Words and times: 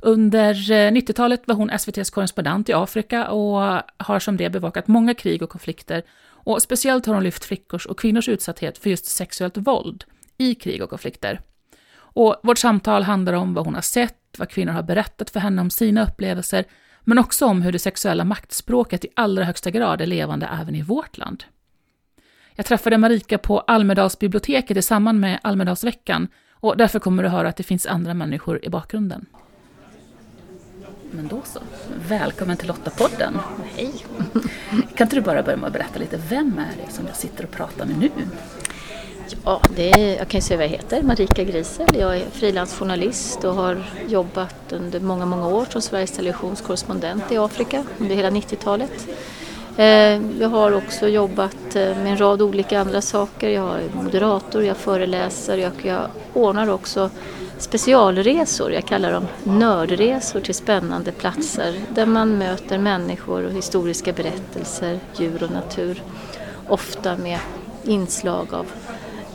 Under 0.00 0.72
eh, 0.72 0.92
90-talet 0.92 1.42
var 1.46 1.54
hon 1.54 1.70
SVTs 1.70 2.10
korrespondent 2.10 2.68
i 2.68 2.72
Afrika 2.72 3.28
och 3.28 3.82
har 3.96 4.18
som 4.18 4.36
det 4.36 4.50
bevakat 4.50 4.88
många 4.88 5.14
krig 5.14 5.42
och 5.42 5.50
konflikter. 5.50 6.02
Och 6.42 6.62
speciellt 6.62 7.06
har 7.06 7.14
hon 7.14 7.24
lyft 7.24 7.44
flickors 7.44 7.86
och 7.86 7.98
kvinnors 7.98 8.28
utsatthet 8.28 8.78
för 8.78 8.90
just 8.90 9.06
sexuellt 9.06 9.56
våld 9.56 10.04
i 10.38 10.54
krig 10.54 10.82
och 10.82 10.90
konflikter. 10.90 11.40
Och 11.92 12.36
vårt 12.42 12.58
samtal 12.58 13.02
handlar 13.02 13.32
om 13.32 13.54
vad 13.54 13.64
hon 13.64 13.74
har 13.74 13.82
sett, 13.82 14.16
vad 14.38 14.48
kvinnor 14.48 14.72
har 14.72 14.82
berättat 14.82 15.30
för 15.30 15.40
henne 15.40 15.62
om 15.62 15.70
sina 15.70 16.02
upplevelser, 16.02 16.64
men 17.04 17.18
också 17.18 17.46
om 17.46 17.62
hur 17.62 17.72
det 17.72 17.78
sexuella 17.78 18.24
maktspråket 18.24 19.04
i 19.04 19.08
allra 19.16 19.44
högsta 19.44 19.70
grad 19.70 20.00
är 20.00 20.06
levande 20.06 20.48
även 20.60 20.74
i 20.74 20.82
vårt 20.82 21.18
land. 21.18 21.44
Jag 22.54 22.66
träffade 22.66 22.98
Marika 22.98 23.38
på 23.38 23.60
Almedalsbiblioteket 23.60 24.76
i 24.76 24.82
samband 24.82 25.20
med 25.20 25.38
Almedalsveckan 25.42 26.28
och 26.52 26.76
därför 26.76 26.98
kommer 26.98 27.22
du 27.22 27.28
höra 27.28 27.48
att 27.48 27.56
det 27.56 27.62
finns 27.62 27.86
andra 27.86 28.14
människor 28.14 28.64
i 28.64 28.68
bakgrunden. 28.68 29.26
Men 31.12 31.28
då 31.28 31.40
så. 31.44 31.60
Välkommen 32.08 32.56
till 32.56 32.68
Lottapodden. 32.68 33.38
Hej. 33.76 33.92
Kan 34.94 35.04
inte 35.06 35.16
du 35.16 35.20
bara 35.20 35.42
börja 35.42 35.56
med 35.56 35.66
att 35.66 35.72
berätta 35.72 35.98
lite, 35.98 36.20
vem 36.28 36.58
är 36.58 36.86
det 36.86 36.92
som 36.92 37.06
jag 37.06 37.16
sitter 37.16 37.44
och 37.44 37.50
pratar 37.50 37.86
med 37.86 37.98
nu? 37.98 38.10
Ja, 39.44 39.60
det 39.76 39.90
är, 39.90 40.16
jag 40.18 40.28
kan 40.28 40.38
ju 40.38 40.42
säga 40.42 40.56
vad 40.56 40.66
jag 40.66 40.70
heter, 40.70 41.02
Marika 41.02 41.44
Grisel. 41.44 41.88
Jag 41.98 42.16
är 42.16 42.24
frilansjournalist 42.32 43.44
och 43.44 43.54
har 43.54 43.84
jobbat 44.08 44.72
under 44.72 45.00
många, 45.00 45.26
många 45.26 45.48
år 45.48 45.66
som 45.70 45.82
Sveriges 45.82 46.12
Televisions 46.12 46.60
korrespondent 46.60 47.32
i 47.32 47.38
Afrika 47.38 47.84
under 47.98 48.16
hela 48.16 48.30
90-talet. 48.30 49.08
Eh, 49.76 50.40
jag 50.40 50.48
har 50.48 50.72
också 50.72 51.08
jobbat 51.08 51.76
eh, 51.76 51.96
med 51.96 52.06
en 52.06 52.20
rad 52.20 52.42
olika 52.42 52.80
andra 52.80 53.02
saker. 53.02 53.48
Jag 53.48 53.70
är 53.80 54.02
moderator, 54.02 54.64
jag 54.64 54.76
föreläser, 54.76 55.66
och 55.66 55.84
jag 55.86 56.02
ordnar 56.34 56.68
också 56.68 57.10
specialresor. 57.62 58.72
Jag 58.72 58.84
kallar 58.84 59.12
dem 59.12 59.26
nördresor 59.44 60.40
till 60.40 60.54
spännande 60.54 61.12
platser 61.12 61.74
där 61.94 62.06
man 62.06 62.38
möter 62.38 62.78
människor 62.78 63.44
och 63.44 63.52
historiska 63.52 64.12
berättelser, 64.12 65.00
djur 65.16 65.42
och 65.42 65.50
natur. 65.50 66.02
Ofta 66.68 67.16
med 67.16 67.38
inslag 67.84 68.54
av 68.54 68.66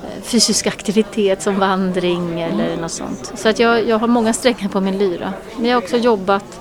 eh, 0.04 0.24
fysisk 0.24 0.68
aktivitet 0.68 1.42
som 1.42 1.60
vandring 1.60 2.42
eller 2.42 2.78
något 2.78 2.92
sånt. 2.92 3.32
Så 3.36 3.50
att 3.50 3.60
jag, 3.60 3.88
jag 3.88 4.00
har 4.00 4.08
många 4.08 4.34
strängar 4.34 4.70
på 4.70 4.82
min 4.82 4.98
lyra. 4.98 5.34
Men 5.58 5.66
jag 5.66 5.76
har 5.76 5.82
också 5.82 5.98
jobbat 5.98 6.60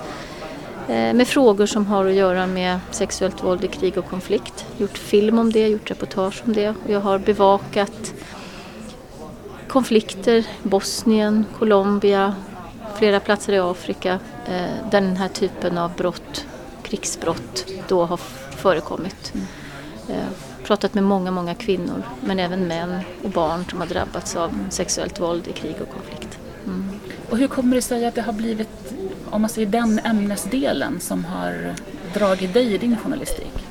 eh, 0.89 1.15
med 1.15 1.29
frågor 1.29 1.67
som 1.67 1.87
har 1.87 2.07
att 2.07 2.15
göra 2.15 2.47
med 2.47 2.79
sexuellt 2.91 3.45
våld 3.45 3.65
i 3.65 3.69
krig 3.69 3.99
och 3.99 4.11
konflikt. 4.11 4.67
Gjort 4.79 4.99
film 4.99 5.39
om 5.39 5.53
det, 5.53 5.69
gjort 5.69 5.91
reportage 5.91 6.43
om 6.47 6.53
det. 6.53 6.69
och 6.69 6.91
Jag 6.91 7.01
har 7.01 7.19
bevakat 7.19 8.15
konflikter, 9.75 10.47
Bosnien, 10.63 11.45
Colombia, 11.59 12.35
flera 12.99 13.21
platser 13.21 13.53
i 13.53 13.59
Afrika 13.59 14.19
eh, 14.47 14.91
där 14.91 15.01
den 15.01 15.17
här 15.17 15.29
typen 15.29 15.79
av 15.79 15.95
brott, 15.95 16.47
krigsbrott, 16.83 17.67
då 17.89 18.05
har 18.05 18.17
förekommit. 18.57 19.33
Mm. 19.35 19.47
Pratat 20.65 20.95
med 20.95 21.05
många, 21.05 21.31
många 21.31 21.55
kvinnor 21.55 22.03
men 22.21 22.39
även 22.39 22.67
män 22.67 23.01
och 23.23 23.31
barn 23.31 23.65
som 23.71 23.81
har 23.81 23.87
drabbats 23.87 24.37
av 24.37 24.51
sexuellt 24.71 25.21
våld 25.21 25.49
i 25.49 25.53
krig 25.53 25.77
och 25.81 25.95
konflikt. 25.95 26.39
Mm. 26.67 26.89
Och 27.31 27.39
hur 27.39 27.49
kommer 27.49 27.77
det 27.77 27.83
sig 27.83 28.07
att 28.07 28.15
det 28.15 28.23
har 28.23 28.33
blivit 28.33 28.95
om 29.31 29.41
man 29.41 29.51
säger 29.51 29.69
den 29.69 29.99
ämnesdelen 30.05 31.01
som 31.01 31.25
har 31.25 31.75
dragit 32.15 32.55
dig 32.55 32.75
i 32.75 32.79
din 32.79 32.97
journalistik? 32.97 33.64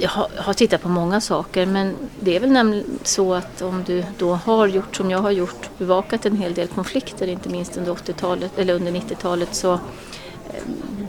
Jag 0.00 0.10
har, 0.36 0.52
tittat 0.52 0.82
på 0.82 0.88
många 0.88 1.20
saker 1.20 1.66
men 1.66 1.96
det 2.20 2.36
är 2.36 2.40
väl 2.40 2.50
nämligen 2.50 2.98
så 3.02 3.34
att 3.34 3.62
om 3.62 3.84
du 3.86 4.04
då 4.18 4.34
har 4.34 4.66
gjort 4.66 4.96
som 4.96 5.10
jag 5.10 5.18
har 5.18 5.30
gjort, 5.30 5.70
bevakat 5.78 6.26
en 6.26 6.36
hel 6.36 6.54
del 6.54 6.68
konflikter, 6.68 7.26
inte 7.26 7.48
minst 7.48 7.76
under 7.76 7.92
80-talet 7.92 8.58
eller 8.58 8.74
under 8.74 8.92
90-talet 8.92 9.54
så 9.54 9.72
eh, 9.72 9.80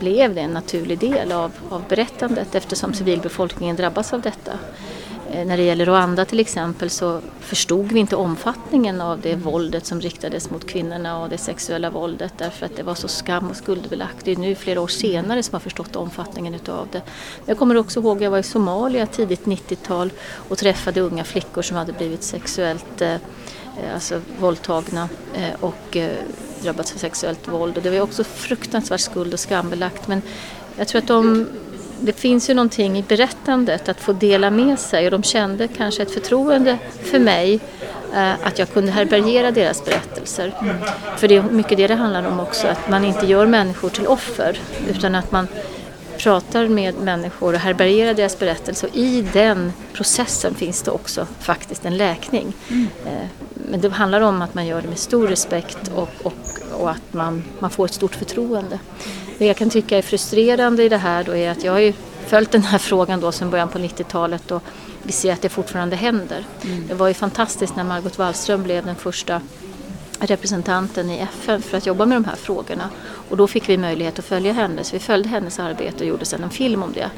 blev 0.00 0.34
det 0.34 0.40
en 0.40 0.50
naturlig 0.50 0.98
del 0.98 1.32
av, 1.32 1.52
av 1.68 1.82
berättandet 1.88 2.54
eftersom 2.54 2.94
civilbefolkningen 2.94 3.76
drabbas 3.76 4.12
av 4.12 4.20
detta. 4.20 4.52
Eh, 5.32 5.46
när 5.46 5.56
det 5.56 5.62
gäller 5.62 5.86
Rwanda 5.86 6.24
till 6.24 6.40
exempel 6.40 6.90
så 6.90 7.20
förstod 7.40 7.92
vi 7.92 8.00
inte 8.00 8.16
omfattningen 8.16 9.00
av 9.00 9.20
det 9.20 9.34
våldet 9.34 9.86
som 9.86 10.00
riktades 10.00 10.50
mot 10.50 10.66
kvinnorna 10.66 11.22
och 11.22 11.28
det 11.28 11.38
sexuella 11.38 11.90
våldet 11.90 12.32
därför 12.38 12.66
att 12.66 12.76
det 12.76 12.82
var 12.82 12.94
så 12.94 13.08
skam 13.08 13.50
och 13.50 13.56
skuldbelagt. 13.56 14.24
Det 14.24 14.32
är 14.32 14.36
nu 14.36 14.54
flera 14.54 14.80
år 14.80 14.88
senare 14.88 15.42
som 15.42 15.54
har 15.54 15.60
förstått 15.60 15.96
omfattningen 15.96 16.54
utav 16.54 16.88
det. 16.92 17.02
Jag 17.46 17.58
kommer 17.58 17.76
också 17.76 18.00
ihåg 18.00 18.16
att 18.16 18.22
jag 18.22 18.30
var 18.30 18.38
i 18.38 18.42
Somalia 18.42 19.06
tidigt 19.06 19.44
90-tal 19.44 20.10
och 20.48 20.58
träffade 20.58 21.00
unga 21.00 21.24
flickor 21.24 21.62
som 21.62 21.76
hade 21.76 21.92
blivit 21.92 22.22
sexuellt 22.22 23.02
eh, 23.02 23.16
alltså 23.94 24.20
våldtagna 24.38 25.08
eh, 25.34 25.60
och 25.60 25.96
drabbats 26.62 26.94
av 26.94 26.98
sexuellt 26.98 27.48
våld. 27.48 27.76
Och 27.76 27.82
det 27.82 27.90
var 27.90 28.00
också 28.00 28.24
fruktansvärt 28.24 29.00
skuld 29.00 29.32
och 29.32 29.40
skambelagt 29.40 30.08
men 30.08 30.22
jag 30.76 30.88
tror 30.88 31.02
att 31.02 31.08
de 31.08 31.46
det 32.02 32.12
finns 32.12 32.50
ju 32.50 32.54
någonting 32.54 32.98
i 32.98 33.02
berättandet 33.02 33.88
att 33.88 34.00
få 34.00 34.12
dela 34.12 34.50
med 34.50 34.78
sig 34.78 35.04
och 35.04 35.10
de 35.10 35.22
kände 35.22 35.68
kanske 35.68 36.02
ett 36.02 36.10
förtroende 36.10 36.78
för 37.02 37.18
mig 37.18 37.60
eh, 38.14 38.32
att 38.42 38.58
jag 38.58 38.72
kunde 38.72 38.92
härbärgera 38.92 39.50
deras 39.50 39.84
berättelser. 39.84 40.52
För 41.16 41.28
det 41.28 41.36
är 41.36 41.42
mycket 41.42 41.76
det 41.76 41.86
det 41.86 41.94
handlar 41.94 42.26
om 42.26 42.40
också, 42.40 42.66
att 42.66 42.88
man 42.90 43.04
inte 43.04 43.26
gör 43.26 43.46
människor 43.46 43.88
till 43.88 44.06
offer 44.06 44.60
utan 44.88 45.14
att 45.14 45.32
man 45.32 45.48
pratar 46.18 46.68
med 46.68 46.94
människor 46.94 47.54
och 47.54 47.60
härbärgerar 47.60 48.14
deras 48.14 48.38
berättelser 48.38 48.88
och 48.88 48.96
i 48.96 49.22
den 49.32 49.72
processen 49.92 50.54
finns 50.54 50.82
det 50.82 50.90
också 50.90 51.26
faktiskt 51.40 51.84
en 51.84 51.96
läkning. 51.96 52.52
Mm. 52.68 52.88
Eh, 53.06 53.28
men 53.70 53.80
det 53.80 53.88
handlar 53.88 54.20
om 54.20 54.42
att 54.42 54.54
man 54.54 54.66
gör 54.66 54.82
det 54.82 54.88
med 54.88 54.98
stor 54.98 55.28
respekt 55.28 55.90
och, 55.94 56.08
och, 56.22 56.32
och 56.82 56.90
att 56.90 57.12
man, 57.12 57.44
man 57.58 57.70
får 57.70 57.84
ett 57.84 57.94
stort 57.94 58.14
förtroende. 58.14 58.78
Det 59.38 59.46
jag 59.46 59.56
kan 59.56 59.70
tycka 59.70 59.98
är 59.98 60.02
frustrerande 60.02 60.82
i 60.82 60.88
det 60.88 60.96
här 60.96 61.24
då 61.24 61.36
är 61.36 61.50
att 61.50 61.64
jag 61.64 61.72
har 61.72 61.78
ju 61.78 61.92
följt 62.26 62.52
den 62.52 62.62
här 62.62 62.78
frågan 62.78 63.20
då 63.20 63.32
sedan 63.32 63.50
början 63.50 63.68
på 63.68 63.78
90-talet 63.78 64.50
och 64.50 64.62
vi 65.02 65.12
ser 65.12 65.32
att 65.32 65.42
det 65.42 65.48
fortfarande 65.48 65.96
händer. 65.96 66.44
Mm. 66.64 66.88
Det 66.88 66.94
var 66.94 67.08
ju 67.08 67.14
fantastiskt 67.14 67.76
när 67.76 67.84
Margot 67.84 68.18
Wallström 68.18 68.62
blev 68.62 68.86
den 68.86 68.96
första 68.96 69.40
representanten 70.26 71.10
i 71.10 71.18
FN 71.18 71.62
för 71.62 71.76
att 71.76 71.86
jobba 71.86 72.06
med 72.06 72.16
de 72.16 72.24
här 72.24 72.36
frågorna. 72.36 72.90
Och 73.28 73.36
då 73.36 73.46
fick 73.46 73.68
vi 73.68 73.78
möjlighet 73.78 74.18
att 74.18 74.24
följa 74.24 74.52
henne, 74.52 74.84
så 74.84 74.96
vi 74.96 75.00
följde 75.00 75.28
hennes 75.28 75.58
arbete 75.58 76.04
och 76.04 76.06
gjorde 76.06 76.24
sedan 76.24 76.44
en 76.44 76.50
film 76.50 76.82
om 76.82 76.92
det. 76.92 77.10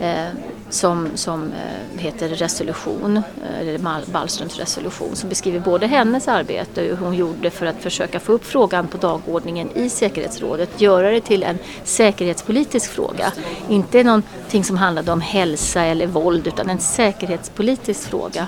Eh, 0.00 0.28
som 0.70 1.08
som 1.14 1.52
eh, 1.52 2.00
heter 2.00 2.28
Resolution, 2.28 3.16
eh, 3.16 3.60
eller 3.60 4.12
Wallströms 4.12 4.58
resolution, 4.58 5.16
som 5.16 5.28
beskriver 5.28 5.60
både 5.60 5.86
hennes 5.86 6.28
arbete 6.28 6.82
och 6.82 6.98
hur 6.98 7.06
hon 7.06 7.14
gjorde 7.14 7.50
för 7.50 7.66
att 7.66 7.82
försöka 7.82 8.20
få 8.20 8.32
upp 8.32 8.44
frågan 8.44 8.86
på 8.88 8.98
dagordningen 8.98 9.70
i 9.74 9.88
säkerhetsrådet, 9.88 10.80
göra 10.80 11.10
det 11.10 11.20
till 11.20 11.42
en 11.42 11.58
säkerhetspolitisk 11.84 12.90
fråga. 12.90 13.32
Inte 13.68 14.02
någonting 14.02 14.64
som 14.64 14.76
handlade 14.76 15.12
om 15.12 15.20
hälsa 15.20 15.82
eller 15.82 16.06
våld, 16.06 16.46
utan 16.46 16.70
en 16.70 16.80
säkerhetspolitisk 16.80 18.08
fråga. 18.08 18.46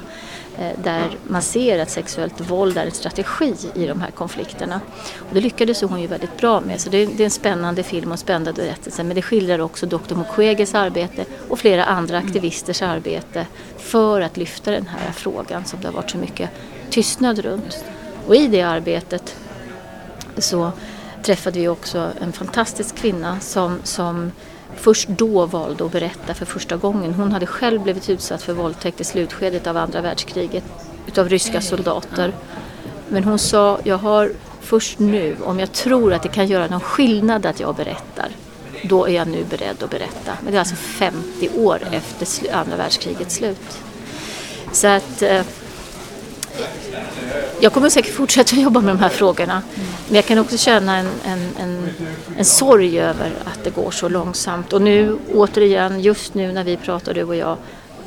Eh, 0.59 0.79
där 0.85 1.11
man 1.27 1.43
ser 1.43 1.79
att 1.79 1.91
sexuellt 1.91 2.41
våld 2.41 2.79
är 2.79 2.87
en 2.87 2.93
strategi 2.93 3.55
i 3.75 3.87
de 3.87 4.01
här 4.01 4.11
konflikterna. 4.11 4.81
Och 5.19 5.35
det 5.35 5.41
lyckades 5.41 5.83
hon 5.83 6.01
ju 6.01 6.07
väldigt 6.07 6.37
bra 6.37 6.61
med, 6.61 6.81
så 6.81 6.91
det 6.91 6.99
är, 6.99 7.21
en 7.21 7.31
spännande 7.31 7.83
film 7.83 8.13
och 8.13 8.19
spännande 8.19 8.53
berättelse. 8.53 9.05
Men 9.05 9.15
det 9.15 9.23
skildrar 9.23 9.59
också 9.59 9.87
Dr 9.87 10.15
Mukweges 10.15 10.75
arbete 10.75 11.25
och 11.49 11.59
flera 11.59 11.85
andra 11.85 12.19
aktivisters 12.19 12.83
arbete 12.83 13.47
för 13.79 14.21
att 14.21 14.37
lyfta 14.37 14.71
den 14.71 14.87
här 14.87 15.13
frågan 15.13 15.65
som 15.65 15.81
det 15.81 15.89
har 15.89 15.95
varit 15.95 16.11
så 16.11 16.19
mycket 16.19 16.51
tystnad 16.91 17.39
runt. 17.39 17.85
Och 18.27 18.37
i 18.37 18.49
det 18.49 18.63
arbetet 18.63 19.37
så 20.39 20.73
träffade 21.23 21.61
vi 21.61 21.69
också 21.69 22.11
en 22.21 22.33
fantastisk 22.33 22.95
kvinna 22.95 23.41
som, 23.41 23.79
som 23.85 24.33
först 24.77 25.09
då 25.09 25.47
valde 25.47 25.85
att 25.85 25.93
berätta 25.93 26.35
för 26.35 26.47
första 26.47 26.77
gången. 26.77 27.15
Hon 27.15 27.33
hade 27.33 27.47
själv 27.47 27.83
blivit 27.83 28.11
utsatt 28.11 28.43
för 28.43 28.53
våldtäkt 28.53 29.01
i 29.01 29.05
slutskedet 29.05 29.67
av 29.67 29.77
andra 29.77 30.01
världskriget 30.01 30.65
utav 31.07 31.29
ryska 31.29 31.61
soldater. 31.61 32.33
Men 33.09 33.25
hon 33.25 33.39
sa, 33.39 33.79
jag 33.85 33.99
har 33.99 34.33
först 34.61 34.99
nu, 34.99 35.37
om 35.45 35.61
jag 35.61 35.73
tror 35.73 36.13
att 36.13 36.23
det 36.23 36.29
kan 36.29 36.47
göra 36.47 36.67
någon 36.67 36.81
skillnad 36.81 37.47
att 37.47 37.61
jag 37.61 37.75
berättar, 37.75 38.29
då 38.83 39.09
är 39.09 39.13
jag 39.13 39.29
nu 39.29 39.45
beredd 39.51 39.83
att 39.83 39.91
berätta. 39.91 40.33
Men 40.43 40.53
det 40.53 40.57
är 40.57 40.61
alltså 40.61 40.77
50 40.77 41.49
år 41.57 41.79
efter 41.93 42.55
andra 42.55 42.77
världskrigets 42.77 43.35
slut. 43.35 43.79
Så 44.73 44.87
att 44.87 45.23
eh, 45.23 45.43
jag 47.61 47.73
kommer 47.73 47.89
säkert 47.89 48.15
fortsätta 48.15 48.57
jobba 48.61 48.81
med 48.81 48.95
de 48.95 49.01
här 49.01 49.09
frågorna. 49.09 49.53
Mm. 49.53 49.89
Men 50.07 50.15
jag 50.15 50.25
kan 50.25 50.39
också 50.39 50.57
känna 50.57 50.97
en, 50.97 51.09
en, 51.25 51.49
en, 51.59 51.89
en 52.37 52.45
sorg 52.45 53.01
över 53.01 53.33
att 53.45 53.65
det 53.65 53.71
går 53.71 53.91
så 53.91 54.09
långsamt. 54.09 54.73
Och 54.73 54.83
nu 54.83 55.19
återigen, 55.35 56.01
just 56.01 56.35
nu 56.35 56.53
när 56.53 56.65
vi 56.65 56.77
pratar 56.77 57.15
du 57.15 57.23
och 57.23 57.37
jag, 57.37 57.57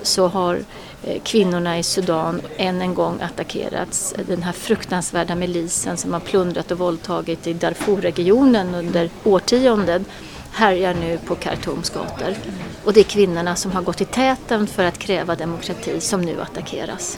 så 0.01 0.27
har 0.27 0.59
eh, 1.03 1.21
kvinnorna 1.23 1.79
i 1.79 1.83
Sudan 1.83 2.41
än 2.57 2.81
en 2.81 2.93
gång 2.93 3.21
attackerats. 3.21 4.13
Den 4.27 4.43
här 4.43 4.51
fruktansvärda 4.51 5.35
milisen 5.35 5.97
som 5.97 6.13
har 6.13 6.19
plundrat 6.19 6.71
och 6.71 6.77
våldtagit 6.77 7.47
i 7.47 7.53
Darfurregionen 7.53 8.75
under 8.75 9.09
årtionden 9.23 10.05
härjar 10.51 10.93
nu 10.93 11.19
på 11.25 11.35
Khartoums 11.35 11.89
gator. 11.89 12.35
Och 12.83 12.93
det 12.93 12.99
är 12.99 13.03
kvinnorna 13.03 13.55
som 13.55 13.71
har 13.71 13.81
gått 13.81 14.01
i 14.01 14.05
täten 14.05 14.67
för 14.67 14.83
att 14.83 14.97
kräva 14.97 15.35
demokrati 15.35 16.01
som 16.01 16.21
nu 16.21 16.41
attackeras. 16.41 17.17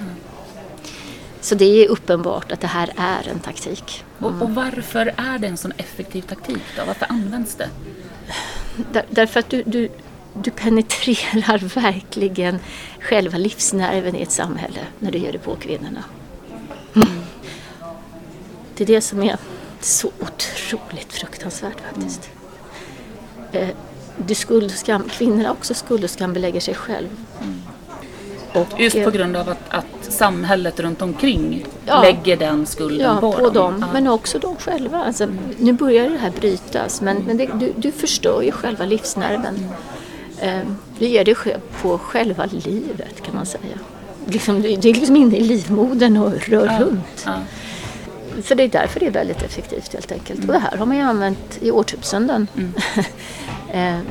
Så 1.42 1.56
det 1.56 1.66
är 1.66 1.88
uppenbart 1.88 2.52
att 2.52 2.62
det 2.62 2.68
här 2.68 2.94
är 2.98 3.28
en 3.28 3.40
taktik. 3.40 4.04
Mm. 4.20 4.34
Och, 4.34 4.42
och, 4.42 4.56
varför 4.56 5.14
är 5.18 5.40
det 5.40 5.48
en 5.48 5.58
sån 5.58 5.74
effektiv 5.78 6.22
taktik 6.22 6.64
då? 6.78 6.86
Varför 6.88 7.06
används 7.10 7.56
det? 7.56 7.70
Där, 8.92 9.06
därför 9.10 9.40
att 9.40 9.50
du, 9.50 9.64
du, 9.66 9.90
du 10.34 10.52
penetrerar 10.52 11.58
verkligen 11.82 12.60
själva 13.00 13.38
livsnerven 13.38 14.16
i 14.16 14.22
ett 14.22 14.32
samhälle 14.32 14.80
när 15.00 15.12
du 15.12 15.18
ger 15.18 15.32
dig 15.32 15.42
på 15.42 15.56
kvinnorna. 15.56 16.04
Mm. 16.96 17.08
Det 18.76 18.84
är 18.84 18.88
det 18.88 19.02
som 19.02 19.24
är 19.24 19.38
så 19.80 20.12
otroligt 20.20 21.14
fruktansvärt 21.14 21.82
faktiskt. 21.82 22.30
Mm. 23.52 23.70
Eh, 23.70 23.76
du 24.18 24.36
skuld 24.36 24.72
skam, 24.72 25.10
kvinnorna 25.10 25.52
också 25.52 25.74
skuld 25.74 26.04
och 26.04 26.10
skambelägger 26.10 26.60
sig 26.60 26.76
själv. 26.76 27.10
Mm. 27.42 27.62
Och, 28.54 28.80
Just 28.80 29.04
på 29.04 29.12
grund 29.12 29.36
av 29.36 29.50
att, 29.50 29.70
att 29.70 30.01
samhället 30.12 30.80
runt 30.80 31.02
omkring 31.02 31.66
ja, 31.86 32.02
lägger 32.02 32.38
den 32.38 32.66
skulden 32.66 33.16
ja, 33.16 33.22
på, 33.22 33.32
på 33.32 33.42
dem. 33.42 33.54
dem. 33.54 33.76
Ja. 33.82 33.88
Men 33.94 34.08
också 34.08 34.40
de 34.40 34.56
själva. 34.56 35.04
Alltså. 35.04 35.28
Nu 35.58 35.74
börjar 35.74 36.10
det 36.10 36.18
här 36.18 36.32
brytas 36.32 37.02
men, 37.02 37.18
men 37.18 37.38
det, 37.38 37.50
du, 37.60 37.74
du 37.76 37.92
förstör 37.92 38.42
ju 38.42 38.52
själva 38.52 38.86
livsnerven. 38.86 39.66
Eh, 40.40 40.60
du 41.00 41.08
ger 41.08 41.26
dig 41.26 41.36
på 41.82 41.98
själva 41.98 42.46
livet 42.46 43.24
kan 43.24 43.36
man 43.36 43.46
säga. 43.46 43.78
Liksom, 44.26 44.62
du 44.62 44.70
är 44.70 44.94
liksom 44.94 45.16
inne 45.16 45.38
i 45.38 45.44
livmodern 45.44 46.18
och 46.18 46.48
rör 46.48 46.66
ja, 46.66 46.80
runt. 46.80 47.28
Så 48.44 48.56
det 48.56 48.64
är 48.64 48.68
därför 48.68 49.00
det 49.00 49.06
är 49.06 49.12
väldigt 49.12 49.44
effektivt 49.44 49.94
helt 49.94 50.12
enkelt. 50.12 50.40
Mm. 50.40 50.50
Och 50.50 50.54
det 50.54 50.60
här 50.60 50.78
har 50.78 50.86
man 50.86 50.98
ju 50.98 51.04
använt 51.04 51.58
i 51.62 51.72
årtusenden. 51.72 52.48
Mm. 52.58 52.74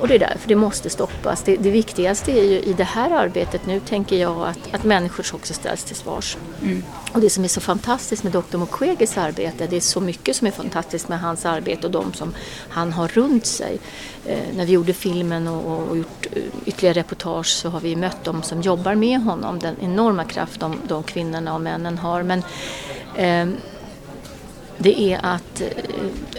Och 0.00 0.08
det 0.08 0.14
är 0.14 0.18
därför 0.18 0.48
det 0.48 0.54
måste 0.54 0.90
stoppas. 0.90 1.42
Det, 1.42 1.56
det, 1.56 1.70
viktigaste 1.70 2.32
är 2.32 2.44
ju 2.44 2.60
i 2.60 2.72
det 2.72 2.84
här 2.84 3.10
arbetet 3.10 3.66
nu 3.66 3.80
tänker 3.80 4.16
jag 4.16 4.48
att, 4.48 4.74
att 4.74 4.84
människor 4.84 5.26
också 5.32 5.54
ställs 5.54 5.84
till 5.84 5.96
svars. 5.96 6.36
Mm. 6.62 6.82
Och 7.12 7.20
det 7.20 7.30
som 7.30 7.44
är 7.44 7.48
så 7.48 7.60
fantastiskt 7.60 8.22
med 8.22 8.32
Dr 8.32 8.56
Mukweges 8.56 9.18
arbete, 9.18 9.66
det 9.66 9.76
är 9.76 9.80
så 9.80 10.00
mycket 10.00 10.36
som 10.36 10.46
är 10.46 10.50
fantastiskt 10.50 11.08
med 11.08 11.20
hans 11.20 11.46
arbete 11.46 11.86
och 11.86 11.92
de 11.92 12.12
som 12.12 12.34
han 12.68 12.92
har 12.92 13.08
runt 13.08 13.46
sig. 13.46 13.78
Eh, 14.26 14.38
när 14.56 14.66
vi 14.66 14.72
gjorde 14.72 14.92
filmen 14.92 15.48
och, 15.48 15.88
och, 15.88 15.96
gjort 15.96 16.26
eh, 16.32 16.42
ytterligare 16.64 16.98
reportage 16.98 17.46
så 17.46 17.68
har 17.68 17.80
vi 17.80 17.96
mött 17.96 18.24
de 18.24 18.42
som 18.42 18.60
jobbar 18.60 18.94
med 18.94 19.20
honom, 19.20 19.58
den 19.58 19.76
enorma 19.80 20.24
kraft 20.24 20.60
de, 20.60 20.80
de 20.88 21.02
kvinnorna 21.02 21.54
och 21.54 21.60
männen 21.60 21.98
har. 21.98 22.22
Men, 22.22 22.42
eh, 23.16 23.58
det 24.78 25.12
är 25.12 25.20
att 25.22 25.60
eh, 25.60 25.66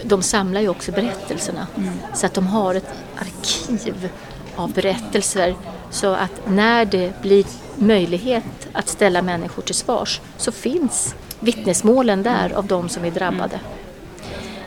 de 0.04 0.22
samlar 0.22 0.60
ju 0.60 0.68
också 0.68 0.92
berättelserna. 0.92 1.66
Mm. 1.76 1.94
Så 2.14 2.26
att 2.26 2.34
de 2.34 2.46
har 2.46 2.74
ett 2.74 2.90
arkiv 3.16 4.08
av 4.56 4.72
berättelser 4.72 5.54
så 5.90 6.14
att 6.14 6.48
när 6.48 6.84
det 6.84 7.22
blir 7.22 7.44
möjlighet 7.76 8.68
att 8.72 8.88
ställa 8.88 9.22
människor 9.22 9.62
till 9.62 9.74
svars 9.74 10.20
så 10.36 10.52
finns 10.52 11.14
vittnesmålen 11.40 12.22
där 12.22 12.52
av 12.52 12.66
de 12.66 12.88
som 12.88 13.04
är 13.04 13.10
drabbade. 13.10 13.60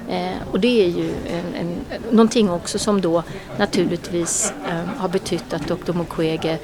Eh, 0.10 0.52
och 0.52 0.60
det 0.60 0.86
är 0.86 0.88
ju 0.88 1.10
en, 1.10 1.56
en, 1.56 1.76
någonting 2.12 2.50
också 2.50 2.80
som 2.80 3.02
då 3.02 3.24
naturligtvis 3.58 4.54
eh, 4.70 4.86
har 4.98 5.08
betytt 5.08 5.54
att 5.54 5.68
Dr 5.68 5.94
Mukwege 5.94 6.58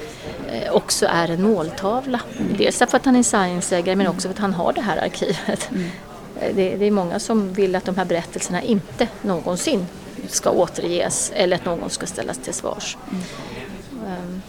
eh, 0.52 0.72
också 0.72 1.06
är 1.06 1.28
en 1.28 1.42
måltavla. 1.42 2.20
Mm. 2.38 2.54
Dels 2.58 2.78
för 2.78 2.96
att 2.96 3.04
han 3.04 3.16
är 3.16 3.22
science-ägare 3.22 3.96
men 3.96 4.06
också 4.06 4.28
för 4.28 4.34
att 4.34 4.38
han 4.38 4.54
har 4.54 4.72
det 4.72 4.80
här 4.80 5.04
arkivet. 5.04 5.70
Mm. 5.70 5.90
Det, 6.34 6.76
det, 6.76 6.84
är 6.84 6.90
många 6.90 7.18
som 7.18 7.52
vill 7.52 7.76
att 7.76 7.84
de 7.84 7.96
här 7.96 8.04
berättelserna 8.04 8.62
inte 8.62 9.08
någonsin 9.22 9.86
ska 10.28 10.50
återges 10.50 11.32
eller 11.34 11.56
att 11.56 11.64
någon 11.64 11.90
ska 11.90 12.06
ställas 12.06 12.38
till 12.38 12.54
svars. 12.54 12.96
Mm. 13.10 14.42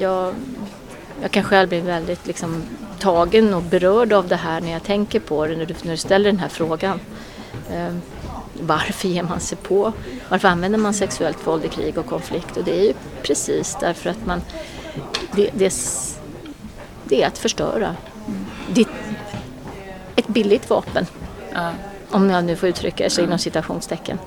Jag, 0.00 0.34
jag 1.22 1.30
kan 1.30 1.42
själv 1.42 1.68
bli 1.68 1.80
väldigt 1.80 2.26
liksom, 2.26 2.62
tagen 2.98 3.54
och 3.54 3.62
berörd 3.62 4.12
av 4.12 4.28
det 4.28 4.36
här 4.36 4.60
när 4.60 4.72
jag 4.72 4.82
tänker 4.82 5.20
på 5.20 5.46
det, 5.46 5.56
när 5.56 5.66
du, 5.66 5.74
när 5.82 5.90
du 5.90 5.96
ställer 5.96 6.30
den 6.30 6.38
här 6.38 6.48
frågan. 6.48 7.00
Ehm, 7.72 8.00
varför 8.60 9.08
ger 9.08 9.22
man 9.22 9.40
sig 9.40 9.58
på? 9.58 9.92
Varför 10.28 10.48
använder 10.48 10.78
man 10.78 10.94
sexuellt 10.94 11.46
våld 11.46 11.64
i 11.64 11.68
krig 11.68 11.98
och 11.98 12.06
konflikt? 12.06 12.56
Och 12.56 12.64
det 12.64 12.80
är 12.80 12.84
ju 12.84 12.94
precis 13.22 13.76
därför 13.80 14.10
att 14.10 14.26
man... 14.26 14.42
Det, 15.36 15.50
det, 15.52 15.74
det 17.04 17.22
är 17.22 17.26
att 17.26 17.38
förstöra. 17.38 17.96
Mm. 18.26 18.46
Ditt, 18.68 18.88
ett 20.16 20.28
billigt 20.28 20.70
vapen. 20.70 21.06
Ja. 21.52 21.70
Om 22.10 22.30
jag 22.30 22.44
nu 22.44 22.56
får 22.56 22.68
uttrycka 22.68 23.08
det 23.08 23.22
inom 23.22 23.38
citationstecken. 23.38 24.18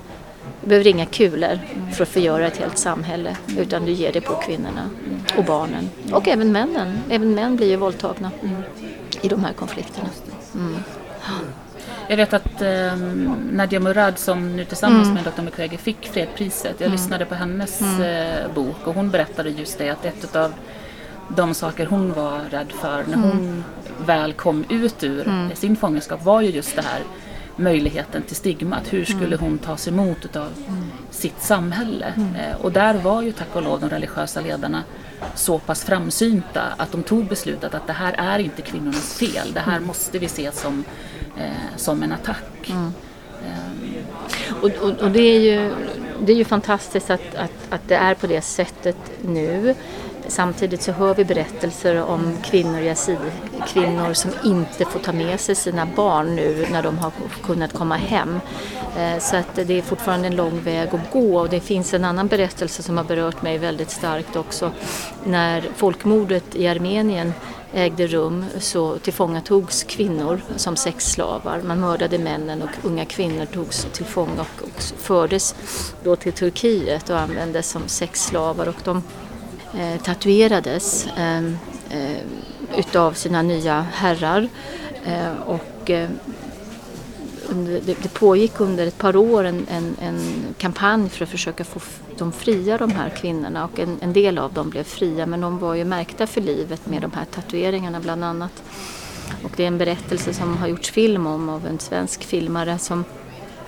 Du 0.60 0.68
behöver 0.68 0.86
inga 0.86 1.06
kulor 1.06 1.58
för 1.92 2.02
att 2.02 2.08
förgöra 2.08 2.46
ett 2.46 2.56
helt 2.56 2.78
samhälle 2.78 3.36
utan 3.58 3.84
du 3.84 3.92
ger 3.92 4.12
det 4.12 4.20
på 4.20 4.34
kvinnorna 4.34 4.90
och 5.36 5.44
barnen. 5.44 5.90
Och 6.12 6.28
även 6.28 6.52
männen. 6.52 6.98
Även 7.10 7.34
män 7.34 7.56
blir 7.56 7.68
ju 7.68 7.76
våldtagna 7.76 8.30
i 9.22 9.28
de 9.28 9.44
här 9.44 9.52
konflikterna. 9.52 10.08
Mm. 10.54 10.76
Jag 12.08 12.16
vet 12.16 12.32
att 12.32 12.62
eh, 12.62 12.96
Nadia 13.52 13.80
Murad 13.80 14.18
som 14.18 14.56
nu 14.56 14.64
tillsammans 14.64 15.08
mm. 15.08 15.14
med 15.14 15.32
Dr. 15.32 15.42
Mukwege 15.42 15.76
fick 15.76 16.08
fredpriset. 16.08 16.74
Jag 16.78 16.86
mm. 16.86 16.92
lyssnade 16.92 17.24
på 17.24 17.34
hennes 17.34 17.80
mm. 17.80 18.02
eh, 18.02 18.54
bok 18.54 18.86
och 18.86 18.94
hon 18.94 19.10
berättade 19.10 19.50
just 19.50 19.78
det 19.78 19.90
att 19.90 20.04
ett 20.04 20.36
av 20.36 20.52
de 21.28 21.54
saker 21.54 21.86
hon 21.86 22.12
var 22.12 22.40
rädd 22.50 22.72
för 22.72 23.04
när 23.08 23.16
hon 23.16 23.30
mm. 23.30 23.64
väl 24.06 24.32
kom 24.32 24.64
ut 24.68 25.04
ur 25.04 25.28
mm. 25.28 25.56
sin 25.56 25.76
fångenskap 25.76 26.24
var 26.24 26.40
ju 26.40 26.50
just 26.50 26.76
det 26.76 26.82
här 26.82 27.02
möjligheten 27.56 28.22
till 28.22 28.36
stigmat. 28.36 28.92
Hur 28.92 29.04
skulle 29.04 29.36
mm. 29.36 29.38
hon 29.38 29.58
tas 29.58 29.88
emot 29.88 30.36
av 30.36 30.50
sitt 31.10 31.42
samhälle? 31.42 32.12
Mm. 32.16 32.34
Eh, 32.34 32.56
och 32.56 32.72
där 32.72 32.94
var 32.94 33.22
ju 33.22 33.32
tack 33.32 33.56
och 33.56 33.62
lov 33.62 33.80
de 33.80 33.90
religiösa 33.90 34.40
ledarna 34.40 34.82
så 35.34 35.58
pass 35.58 35.84
framsynta 35.84 36.62
att 36.76 36.92
de 36.92 37.02
tog 37.02 37.26
beslutet 37.26 37.74
att 37.74 37.86
det 37.86 37.92
här 37.92 38.12
är 38.12 38.38
inte 38.38 38.62
kvinnornas 38.62 39.14
fel. 39.14 39.52
Det 39.52 39.60
här 39.60 39.80
måste 39.80 40.18
vi 40.18 40.28
se 40.28 40.52
som, 40.52 40.84
eh, 41.38 41.76
som 41.76 42.02
en 42.02 42.12
attack. 42.12 42.70
Mm. 42.70 42.84
Um. 42.84 42.92
Och, 44.62 44.70
och, 44.70 45.00
och, 45.00 45.10
det, 45.10 45.20
är 45.20 45.40
ju, 45.40 45.74
det 46.20 46.32
är 46.32 46.36
ju 46.36 46.44
fantastiskt 46.44 47.10
att, 47.10 47.34
att, 47.34 47.52
att 47.70 47.88
det 47.88 47.94
är 47.94 48.14
på 48.14 48.26
det 48.26 48.40
sättet 48.40 48.96
nu. 49.22 49.74
Samtidigt 50.28 50.82
så 50.82 50.92
hör 50.92 51.14
vi 51.14 51.24
berättelser 51.24 52.02
om 52.02 52.36
kvinnor, 52.44 52.94
kvinnor 53.66 54.12
som 54.12 54.30
inte 54.44 54.84
får 54.84 55.00
ta 55.00 55.12
med 55.12 55.40
sig 55.40 55.54
sina 55.54 55.86
barn 55.86 56.36
nu 56.36 56.66
när 56.72 56.82
de 56.82 56.98
har 56.98 57.12
kunnat 57.42 57.72
komma 57.72 57.96
hem. 57.96 58.40
Eh, 58.98 59.18
så 59.18 59.36
att 59.36 59.54
det 59.54 59.78
är 59.78 59.82
fortfarande 59.82 60.26
en 60.26 60.36
lång 60.36 60.60
väg 60.60 60.88
att 60.94 61.12
gå 61.12 61.38
och 61.38 61.48
det 61.48 61.60
finns 61.60 61.94
en 61.94 62.04
annan 62.04 62.26
berättelse 62.28 62.82
som 62.82 62.96
har 62.96 63.04
berört 63.04 63.42
mig 63.42 63.58
väldigt 63.58 63.90
starkt 63.90 64.36
också. 64.36 64.72
När 65.24 65.64
folkmordet 65.76 66.56
i 66.56 66.68
Armenien 66.68 67.32
ägde 67.72 68.06
rum 68.06 68.44
så 68.58 68.98
tillfångatogs 68.98 69.82
kvinnor 69.82 70.40
som 70.56 70.76
sexslavar. 70.76 71.62
Man 71.64 71.80
mördade 71.80 72.18
männen 72.18 72.62
och 72.62 72.70
unga 72.82 73.04
kvinnor 73.04 73.44
togs 73.44 73.86
till 73.92 74.04
fånga 74.04 74.40
och, 74.40 74.62
och 74.62 74.82
fördes 74.82 75.54
då 76.04 76.16
till 76.16 76.32
Turkiet 76.32 77.10
och 77.10 77.18
användes 77.18 77.70
som 77.70 77.82
sexslavar. 77.88 78.68
Och 78.68 78.76
de 78.84 79.02
eh, 79.76 80.00
tatuerades 80.02 81.06
ehm, 81.16 81.58
eh, 81.90 82.78
utav 82.78 83.12
sina 83.12 83.42
nya 83.42 83.86
herrar. 83.92 84.48
Eh, 85.04 85.32
och, 85.46 85.90
eh, 85.90 86.08
under, 87.48 87.72
det, 87.72 88.02
det, 88.02 88.14
pågick 88.14 88.60
under 88.60 88.86
ett 88.86 88.98
par 88.98 89.16
år 89.16 89.44
en, 89.44 89.66
en, 89.70 89.96
en, 90.00 90.20
kampanj 90.58 91.08
för 91.08 91.24
att 91.24 91.30
försöka 91.30 91.64
få 91.64 91.80
dem 92.18 92.32
fria, 92.32 92.78
de 92.78 92.90
här 92.90 93.08
kvinnorna. 93.08 93.64
Och 93.64 93.78
en, 93.78 93.98
en, 94.00 94.12
del 94.12 94.38
av 94.38 94.52
dem 94.52 94.70
blev 94.70 94.84
fria 94.84 95.26
men 95.26 95.40
de 95.40 95.58
var 95.58 95.74
ju 95.74 95.84
märkta 95.84 96.26
för 96.26 96.40
livet 96.40 96.86
med 96.86 97.02
de 97.02 97.12
här 97.12 97.24
tatueringarna 97.24 98.00
bland 98.00 98.24
annat. 98.24 98.62
Och 99.42 99.50
det 99.56 99.62
är 99.62 99.68
en 99.68 99.78
berättelse 99.78 100.34
som 100.34 100.56
har 100.56 100.68
gjorts 100.68 100.90
film 100.90 101.26
om 101.26 101.48
av 101.48 101.66
en 101.66 101.78
svensk 101.78 102.24
filmare 102.24 102.78
som 102.78 103.04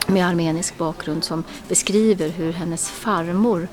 med 0.09 0.27
armenisk 0.27 0.79
bakgrund 0.79 1.25
som 1.25 1.45
beskriver 1.69 2.29
hur 2.29 2.53
hennes 2.53 2.89
farmor 2.89 3.69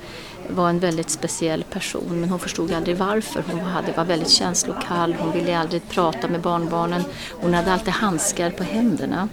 var 0.48 0.68
en 0.68 0.78
väldigt 0.78 1.10
speciell 1.10 1.62
person 1.62 2.20
men 2.20 2.28
hon 2.28 2.38
förstod 2.38 2.72
aldrig 2.72 2.96
varför. 2.96 3.44
Hon 3.50 3.60
hade, 3.60 3.92
var 3.92 4.04
väldigt 4.04 4.30
känslokall, 4.30 5.14
hon 5.14 5.32
ville 5.32 5.58
aldrig 5.58 5.88
prata 5.88 6.28
med 6.28 6.40
barnbarnen. 6.40 7.04
Hon 7.30 7.54
hade 7.54 7.72
alltid 7.72 7.92
handskar 7.92 8.50
på 8.50 8.62
händerna. 8.62 9.28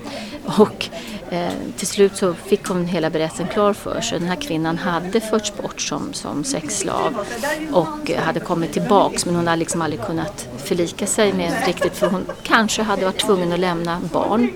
Och 0.58 0.90
Eh, 1.34 1.54
till 1.78 1.88
slut 1.88 2.18
så 2.18 2.34
fick 2.34 2.68
hon 2.68 2.86
hela 2.86 3.10
berättelsen 3.10 3.48
klar 3.48 3.74
för 3.74 4.02
sig. 4.02 4.20
Den 4.20 4.28
här 4.28 4.36
kvinnan 4.36 4.78
hade 4.78 5.22
förts 5.22 5.58
bort 5.58 5.82
som, 5.82 6.14
som 6.14 6.44
sexslav 6.44 7.26
och 7.72 8.12
hade 8.18 8.40
kommit 8.40 8.74
tillbaks 8.74 9.26
men 9.26 9.36
hon 9.36 9.48
hade 9.48 9.60
liksom 9.60 9.82
aldrig 9.82 10.02
kunnat 10.02 10.48
förlika 10.58 11.06
sig 11.08 11.34
med 11.34 11.68
riktigt 11.68 11.98
för 11.98 12.08
hon 12.08 12.26
kanske 12.44 12.84
hade 12.84 13.06
varit 13.06 13.20
tvungen 13.20 13.52
att 13.54 13.60
lämna 13.60 14.02
barn 14.14 14.50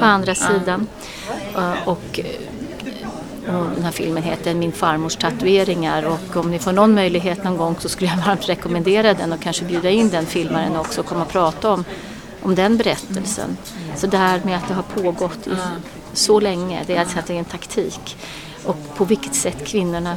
på 0.00 0.04
andra 0.04 0.34
sidan. 0.34 0.86
Eh, 1.56 1.88
och 1.88 2.20
den 3.46 3.84
här 3.84 3.90
filmen 3.90 4.22
heter 4.22 4.54
Min 4.54 4.72
farmors 4.72 5.16
tatueringar 5.16 6.02
och 6.02 6.36
om 6.36 6.50
ni 6.50 6.58
får 6.58 6.72
någon 6.72 6.94
möjlighet 6.94 7.44
någon 7.44 7.56
gång 7.56 7.76
så 7.78 7.88
skulle 7.88 8.10
jag 8.10 8.26
varmt 8.26 8.48
rekommendera 8.48 9.14
den 9.14 9.32
och 9.32 9.40
kanske 9.40 9.64
bjuda 9.64 9.90
in 9.90 10.10
den 10.10 10.26
filmaren 10.26 10.76
också 10.76 11.00
och 11.00 11.06
komma 11.06 11.22
och 11.22 11.28
prata 11.28 11.70
om, 11.70 11.84
om 12.42 12.54
den 12.54 12.76
berättelsen. 12.76 13.56
Så 13.96 14.06
det 14.06 14.16
här 14.16 14.40
med 14.44 14.56
att 14.56 14.68
det 14.68 14.74
har 14.74 14.82
pågått 14.82 15.46
i 15.46 15.56
så 16.12 16.40
länge, 16.40 16.82
det 16.86 16.96
är 16.96 17.00
alltså 17.00 17.18
att 17.18 17.26
det 17.26 17.34
är 17.34 17.38
en 17.38 17.44
taktik. 17.44 18.16
Och 18.64 18.76
på 18.96 19.04
vilket 19.04 19.34
sätt 19.34 19.66
kvinnorna 19.66 20.16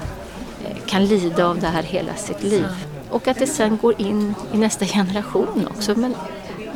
eh, 0.66 0.78
kan 0.86 1.06
lida 1.06 1.48
av 1.48 1.60
det 1.60 1.68
här 1.68 1.84
hela 1.84 2.16
sitt 2.16 2.44
liv. 2.44 2.68
Och 3.10 3.28
att 3.28 3.40
det 3.40 3.48
sen 3.48 3.78
går 3.82 4.02
in 4.02 4.36
i 4.54 4.58
nästa 4.58 4.86
generation 4.86 5.68
också. 5.76 5.96
Men 5.96 6.16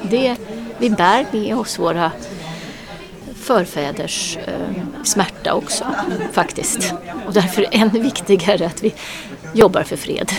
det, 0.02 0.36
vi 0.78 0.90
bär 0.90 1.26
med 1.32 1.58
oss 1.58 1.80
våra 1.80 2.12
förfäders 3.42 4.38
eh, 4.38 4.54
smärta 5.04 5.54
också 5.54 5.86
faktiskt. 6.32 6.94
Och 7.26 7.34
därför 7.34 7.62
är 7.62 7.68
det 7.72 7.78
ännu 7.78 8.00
viktigare 8.00 8.66
att 8.66 8.84
vi 8.84 8.94
jobbar 9.54 9.84
för 9.84 9.96
fred. 9.96 10.32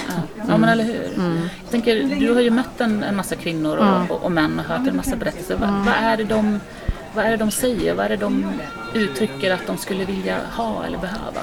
Ja, 0.48 0.56
men 0.56 0.68
eller 0.68 0.84
hur. 0.84 1.08
Mm. 1.16 1.40
Jag 1.62 1.70
tänker, 1.70 2.02
du 2.20 2.32
har 2.32 2.40
ju 2.40 2.50
mött 2.50 2.80
en, 2.80 3.02
en 3.02 3.16
massa 3.16 3.36
kvinnor 3.36 3.76
och, 3.76 3.86
mm. 3.86 4.10
och, 4.10 4.24
och, 4.24 4.32
män 4.32 4.58
och 4.58 4.64
hört 4.64 4.88
en 4.88 4.96
massa 4.96 5.16
berättelser. 5.16 5.54
Mm. 5.54 5.70
Vad, 5.70 5.84
vad, 5.84 5.94
är 5.94 6.16
det 6.16 6.24
de, 6.24 6.60
vad 7.18 7.26
är 7.26 7.30
det 7.30 7.36
de 7.36 7.50
säger? 7.50 7.94
Vad 7.94 8.04
är 8.04 8.08
det 8.08 8.16
de 8.16 8.52
uttrycker 8.94 9.50
att 9.50 9.66
de 9.66 9.76
skulle 9.76 10.04
vilja 10.04 10.40
ha 10.56 10.84
eller 10.84 10.98
behöva? 10.98 11.40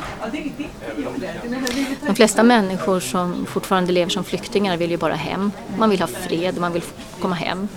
De 2.07 2.15
flesta 2.15 2.43
människor 2.43 2.99
som 2.99 3.45
fortfarande 3.45 3.91
lever 3.91 4.09
som 4.09 4.23
flyktingar 4.23 4.77
vill 4.77 4.91
ju 4.91 4.97
bara 4.97 5.15
hem. 5.15 5.51
Man 5.77 5.89
vill 5.89 5.99
ha 5.99 6.07
fred, 6.07 6.57
man 6.57 6.73
vill 6.73 6.81
komma 7.19 7.35
hem 7.35 7.67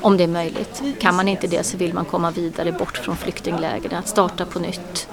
om 0.00 0.16
det 0.16 0.24
är 0.24 0.28
möjligt. 0.28 0.82
Kan 1.00 1.14
man 1.16 1.28
inte 1.28 1.46
det 1.46 1.62
så 1.62 1.76
vill 1.76 1.94
man 1.94 2.04
komma 2.04 2.30
vidare 2.30 2.72
bort 2.72 2.96
från 2.96 3.16
flyktinglägren, 3.16 3.98
att 3.98 4.08
starta 4.08 4.46
på 4.46 4.58
nytt. 4.58 5.08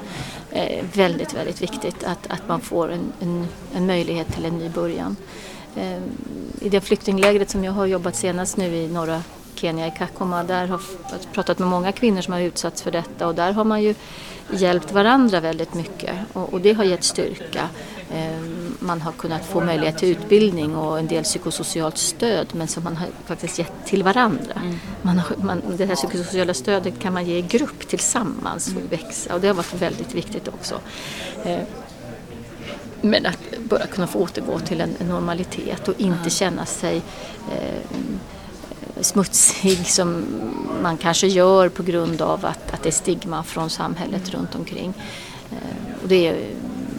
Eh, 0.51 0.85
väldigt, 0.93 1.33
väldigt 1.33 1.61
viktigt 1.61 2.03
att, 2.03 2.27
att 2.27 2.47
man 2.47 2.61
får 2.61 2.91
en, 2.91 3.13
en, 3.19 3.47
en 3.75 3.85
möjlighet 3.85 4.33
till 4.33 4.45
en 4.45 4.57
ny 4.57 4.69
början. 4.69 5.15
Eh, 5.75 5.99
I 6.61 6.69
det 6.69 6.81
flyktinglägret 6.81 7.49
som 7.49 7.63
jag 7.63 7.71
har 7.71 7.85
jobbat 7.85 8.15
senast 8.15 8.57
nu 8.57 8.75
i 8.75 8.87
norra 8.87 9.23
Kenya 9.55 9.87
i 9.87 9.91
Kakuma. 9.97 10.43
Där 10.43 10.67
har 10.67 10.81
jag 11.11 11.33
pratat 11.33 11.59
med 11.59 11.67
många 11.67 11.91
kvinnor 11.91 12.21
som 12.21 12.33
har 12.33 12.41
utsatts 12.41 12.81
för 12.81 12.91
detta 12.91 13.27
och 13.27 13.35
där 13.35 13.51
har 13.51 13.63
man 13.63 13.83
ju 13.83 13.95
hjälpt 14.51 14.91
varandra 14.91 15.39
väldigt 15.39 15.73
mycket 15.73 16.15
och, 16.33 16.53
och 16.53 16.61
det 16.61 16.73
har 16.73 16.83
gett 16.83 17.03
styrka. 17.03 17.69
Eh, 18.11 18.39
man 18.79 19.01
har 19.01 19.11
kunnat 19.11 19.45
få 19.45 19.61
möjlighet 19.61 19.97
till 19.97 20.09
utbildning 20.09 20.75
och 20.75 20.99
en 20.99 21.07
del 21.07 21.23
psykosocialt 21.23 21.97
stöd 21.97 22.47
men 22.51 22.67
som 22.67 22.83
man 22.83 22.97
har 22.97 23.07
faktiskt 23.25 23.59
gett 23.59 23.85
till 23.85 24.03
varandra. 24.03 24.53
Mm. 24.55 24.79
Man 25.01 25.17
har, 25.19 25.35
man, 25.37 25.61
det 25.77 25.85
här 25.85 25.95
psykosociala 25.95 26.53
stödet 26.53 26.99
kan 26.99 27.13
man 27.13 27.25
ge 27.25 27.37
i 27.37 27.41
grupp 27.41 27.87
tillsammans 27.87 28.67
och 28.67 28.91
växa 28.91 29.35
och 29.35 29.41
det 29.41 29.47
har 29.47 29.55
varit 29.55 29.73
väldigt 29.73 30.15
viktigt 30.15 30.47
också. 30.47 30.79
Eh, 31.43 31.59
men 33.01 33.25
att 33.25 33.39
bara 33.59 33.85
kunna 33.85 34.07
få 34.07 34.19
återgå 34.19 34.59
till 34.59 34.81
en 34.81 34.95
normalitet 34.99 35.87
och 35.87 35.93
inte 35.97 36.29
känna 36.29 36.65
sig 36.65 37.01
eh, 37.51 37.97
smutsig 39.01 39.87
som 39.87 40.25
man 40.81 40.97
kanske 40.97 41.27
gör 41.27 41.69
på 41.69 41.83
grund 41.83 42.21
av 42.21 42.45
att, 42.45 42.73
att 42.73 42.83
det 42.83 42.89
är 42.89 42.93
stigma 42.93 43.43
från 43.43 43.69
samhället 43.69 44.29
runt 44.29 44.55
omkring. 44.55 44.93
Eh, 45.51 46.01
och 46.03 46.07
det 46.07 46.27
är, 46.27 46.35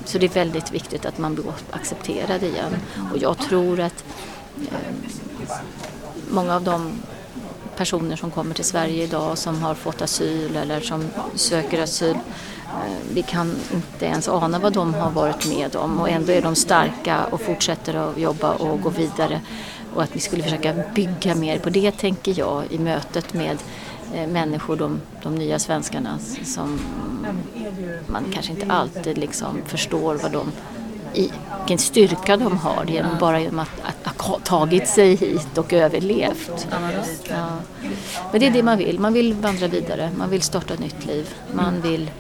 så 0.05 0.19
det 0.19 0.27
är 0.27 0.31
väldigt 0.31 0.73
viktigt 0.73 1.07
att 1.07 1.19
man 1.19 1.35
blir 1.35 1.45
accepterad 1.71 2.43
igen. 2.43 2.77
Och 3.13 3.19
jag 3.19 3.39
tror 3.39 3.81
att 3.81 4.05
eh, 4.61 4.79
många 6.31 6.55
av 6.55 6.63
de 6.63 6.93
personer 7.77 8.17
som 8.17 8.31
kommer 8.31 8.55
till 8.55 8.65
Sverige 8.65 9.05
idag 9.05 9.39
som 9.39 9.63
har 9.63 9.75
fått 9.75 10.03
asyl 10.03 10.57
eller 10.57 10.81
som 10.81 11.09
söker 11.35 11.83
asyl 11.83 12.11
eh, 12.11 12.97
vi 13.13 13.23
kan 13.23 13.57
inte 13.75 14.05
ens 14.05 14.29
ana 14.29 14.59
vad 14.59 14.73
de 14.73 14.95
har 14.95 15.11
varit 15.11 15.47
med 15.47 15.77
om 15.77 16.01
och 16.01 16.09
ändå 16.09 16.33
är 16.33 16.43
de 16.43 16.55
starka 16.55 17.25
och 17.25 17.41
fortsätter 17.41 17.95
att 17.95 18.19
jobba 18.19 18.53
och 18.53 18.81
gå 18.81 18.91
vidare 18.91 19.41
och 19.95 20.03
att 20.03 20.17
vi 20.17 20.21
skulle 20.21 20.43
försöka 20.43 20.75
bygga 20.95 21.35
mer 21.35 21.59
på 21.59 21.71
det 21.71 21.91
tänker 21.91 22.39
jag 22.39 22.63
i 22.71 22.79
mötet 22.79 23.35
med 23.35 23.57
eh, 24.15 24.29
människor, 24.29 24.77
de, 24.77 25.01
de 25.23 25.35
nya 25.35 25.59
svenskarna 25.59 26.19
som 26.45 26.79
man 28.07 28.25
kanske 28.33 28.53
inte 28.53 28.67
alltid 28.73 29.19
liksom 29.19 29.59
förstår 29.67 30.15
vad 30.15 30.33
de 30.33 30.53
i, 31.15 31.31
vilken 31.59 31.79
styrka 31.79 32.37
de 32.37 32.57
har 32.57 32.85
genom, 32.85 33.19
bara 33.21 33.41
genom 33.41 33.59
att, 33.59 34.21
ha 34.21 34.39
tagit 34.39 34.89
sig 34.89 35.15
hit 35.15 35.59
och 35.59 35.73
överlevt. 35.73 36.67
Ja. 37.29 37.49
Men 38.31 38.41
det 38.41 38.47
är 38.47 38.51
det 38.51 38.63
man 38.63 38.79
vill, 38.79 39.01
man 39.01 39.13
vill 39.13 39.35
vandra 39.35 39.67
vidare, 39.67 40.11
man 40.19 40.31
vill 40.31 40.43
starta 40.43 40.75
ett 40.75 40.81
nytt 40.81 41.07
liv, 41.07 41.35
man 41.53 41.81
vill, 41.81 42.11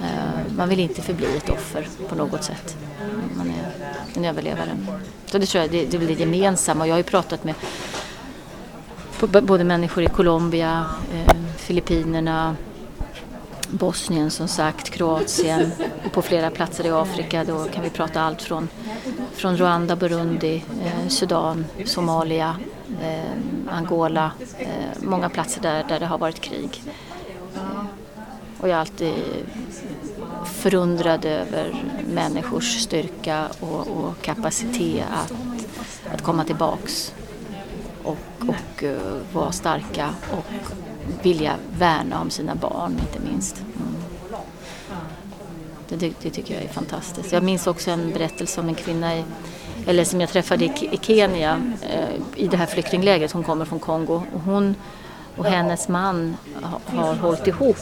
eh, 0.00 0.54
man 0.56 0.68
vill 0.68 0.80
inte 0.80 1.02
förbli 1.02 1.36
ett 1.36 1.50
offer 1.50 1.88
på 2.08 2.14
något 2.14 2.44
sätt. 2.44 2.76
En 4.14 4.24
överlevare. 4.24 4.76
Så 5.26 5.38
det 5.38 5.46
tror 5.46 5.62
jag 5.62 5.70
det, 5.70 5.84
det 5.84 5.96
är 5.96 6.06
det 6.08 6.20
gemensamma. 6.20 6.86
Jag 6.86 6.94
har 6.94 6.98
ju 6.98 7.02
pratat 7.02 7.44
med 7.44 7.54
både 9.20 9.64
människor 9.64 10.04
i 10.04 10.06
Colombia, 10.06 10.86
eh, 11.14 11.34
Filippinerna, 11.56 12.56
Bosnien 13.70 14.30
som 14.30 14.48
sagt, 14.48 14.90
Kroatien 14.90 15.70
och 16.06 16.12
på 16.12 16.22
flera 16.22 16.50
platser 16.50 16.86
i 16.86 16.90
Afrika. 16.90 17.44
Då 17.44 17.64
kan 17.64 17.82
vi 17.82 17.90
prata 17.90 18.20
allt 18.22 18.42
från, 18.42 18.68
från 19.32 19.56
Rwanda, 19.56 19.96
Burundi, 19.96 20.64
eh, 20.84 21.08
Sudan, 21.08 21.64
Somalia, 21.84 22.56
eh, 23.02 23.74
Angola. 23.76 24.30
Eh, 24.58 24.68
många 25.02 25.28
platser 25.28 25.62
där, 25.62 25.84
där 25.88 26.00
det 26.00 26.06
har 26.06 26.18
varit 26.18 26.40
krig. 26.40 26.82
Och 28.60 28.68
jag 28.68 28.74
har 28.74 28.80
alltid 28.80 29.14
förundrad 30.44 31.24
över 31.24 31.84
människors 32.08 32.82
styrka 32.82 33.48
och, 33.60 33.86
och 33.86 34.22
kapacitet 34.22 35.04
att, 35.10 35.32
att 36.14 36.22
komma 36.22 36.44
tillbaks 36.44 37.14
och, 38.02 38.18
och 38.40 38.82
uh, 38.82 38.98
vara 39.32 39.52
starka 39.52 40.10
och 40.32 40.44
vilja 41.22 41.56
värna 41.78 42.20
om 42.20 42.30
sina 42.30 42.54
barn 42.54 42.92
inte 42.92 43.30
minst. 43.30 43.56
Mm. 43.60 43.94
Det, 45.88 46.12
det, 46.22 46.30
tycker 46.30 46.54
jag 46.54 46.62
är 46.62 46.68
fantastiskt. 46.68 47.32
Jag 47.32 47.42
minns 47.42 47.66
också 47.66 47.90
en 47.90 48.12
berättelse 48.12 48.60
om 48.60 48.68
en 48.68 48.74
kvinna 48.74 49.16
i, 49.16 49.24
eller 49.86 50.04
som 50.04 50.20
jag 50.20 50.30
träffade 50.30 50.64
i, 50.64 50.88
i 50.92 50.98
Kenya 51.02 51.74
eh, 51.82 52.42
i 52.42 52.46
det 52.46 52.56
här 52.56 52.66
flyktinglägret. 52.66 53.32
Hon 53.32 53.42
kommer 53.42 53.64
från 53.64 53.78
Kongo 53.78 54.22
och 54.34 54.40
hon 54.40 54.74
och 55.36 55.44
hennes 55.44 55.88
man 55.88 56.36
har 56.84 57.14
hållit 57.14 57.46
ihop. 57.46 57.76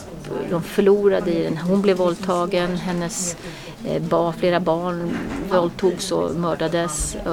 De 0.50 0.62
förlorade 0.62 1.30
i 1.32 1.42
den. 1.44 1.56
Hon 1.56 1.82
blev 1.82 1.96
våldtagen, 1.96 2.76
hennes 2.76 3.36
eh, 3.84 4.32
flera 4.38 4.60
barn 4.60 5.18
våldtogs 5.50 6.12
och 6.12 6.34
mördades. 6.36 7.14
Eh, 7.14 7.32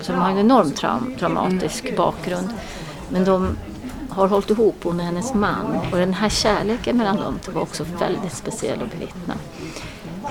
Så 0.00 0.12
de 0.12 0.18
har 0.18 0.30
en 0.30 0.38
enormt 0.38 0.76
traum, 0.76 1.14
traumatisk 1.18 1.96
bakgrund. 1.96 2.48
Men 3.08 3.24
de 3.24 3.56
har 4.08 4.28
hållit 4.28 4.50
ihop, 4.50 4.76
hon 4.82 5.00
och 5.00 5.06
hennes 5.06 5.34
man. 5.34 5.78
Och 5.92 5.98
den 5.98 6.14
här 6.14 6.28
kärleken 6.28 6.96
mellan 6.96 7.16
dem 7.16 7.38
var 7.52 7.62
också 7.62 7.84
väldigt 7.98 8.32
speciell 8.32 8.82
att 8.82 8.90
bevittna. 8.90 9.34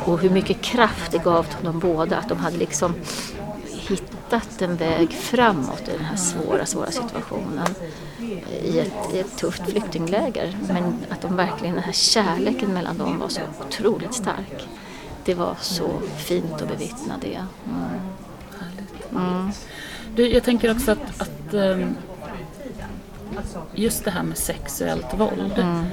Och 0.05 0.19
hur 0.19 0.29
mycket 0.29 0.61
kraft 0.61 1.11
det 1.11 1.23
gav 1.23 1.43
till 1.43 1.65
dem 1.65 1.79
båda, 1.79 2.17
att 2.17 2.29
de 2.29 2.37
hade 2.37 2.57
liksom 2.57 2.93
hittat 4.39 4.61
en 4.61 4.75
väg 4.75 5.11
framåt 5.11 5.87
i 5.87 5.91
den 5.91 6.05
här 6.05 6.15
svåra, 6.15 6.65
svåra 6.65 6.91
situationen 6.91 7.67
i 8.63 8.79
ett, 8.79 9.13
i 9.13 9.19
ett 9.19 9.37
tufft 9.37 9.69
flyktingläger. 9.69 10.57
Men 10.67 10.95
att 11.09 11.21
de 11.21 11.35
verkligen, 11.35 11.75
den 11.75 11.83
här 11.83 11.93
kärleken 11.93 12.73
mellan 12.73 12.97
dem 12.97 13.19
var 13.19 13.29
så 13.29 13.41
otroligt 13.67 14.13
stark. 14.13 14.67
Det 15.25 15.33
var 15.33 15.55
så 15.61 15.89
fint 16.17 16.61
att 16.61 16.67
bevittna 16.67 17.17
det. 17.21 17.45
Mm. 17.65 19.25
Mm. 19.25 19.51
Du, 20.15 20.27
jag 20.33 20.43
tänker 20.43 20.71
också 20.71 20.91
att, 20.91 21.21
att 21.21 21.53
um, 21.53 21.95
just 23.75 24.05
det 24.05 24.11
här 24.11 24.23
med 24.23 24.37
sexuellt 24.37 25.13
våld 25.13 25.53
mm 25.57 25.85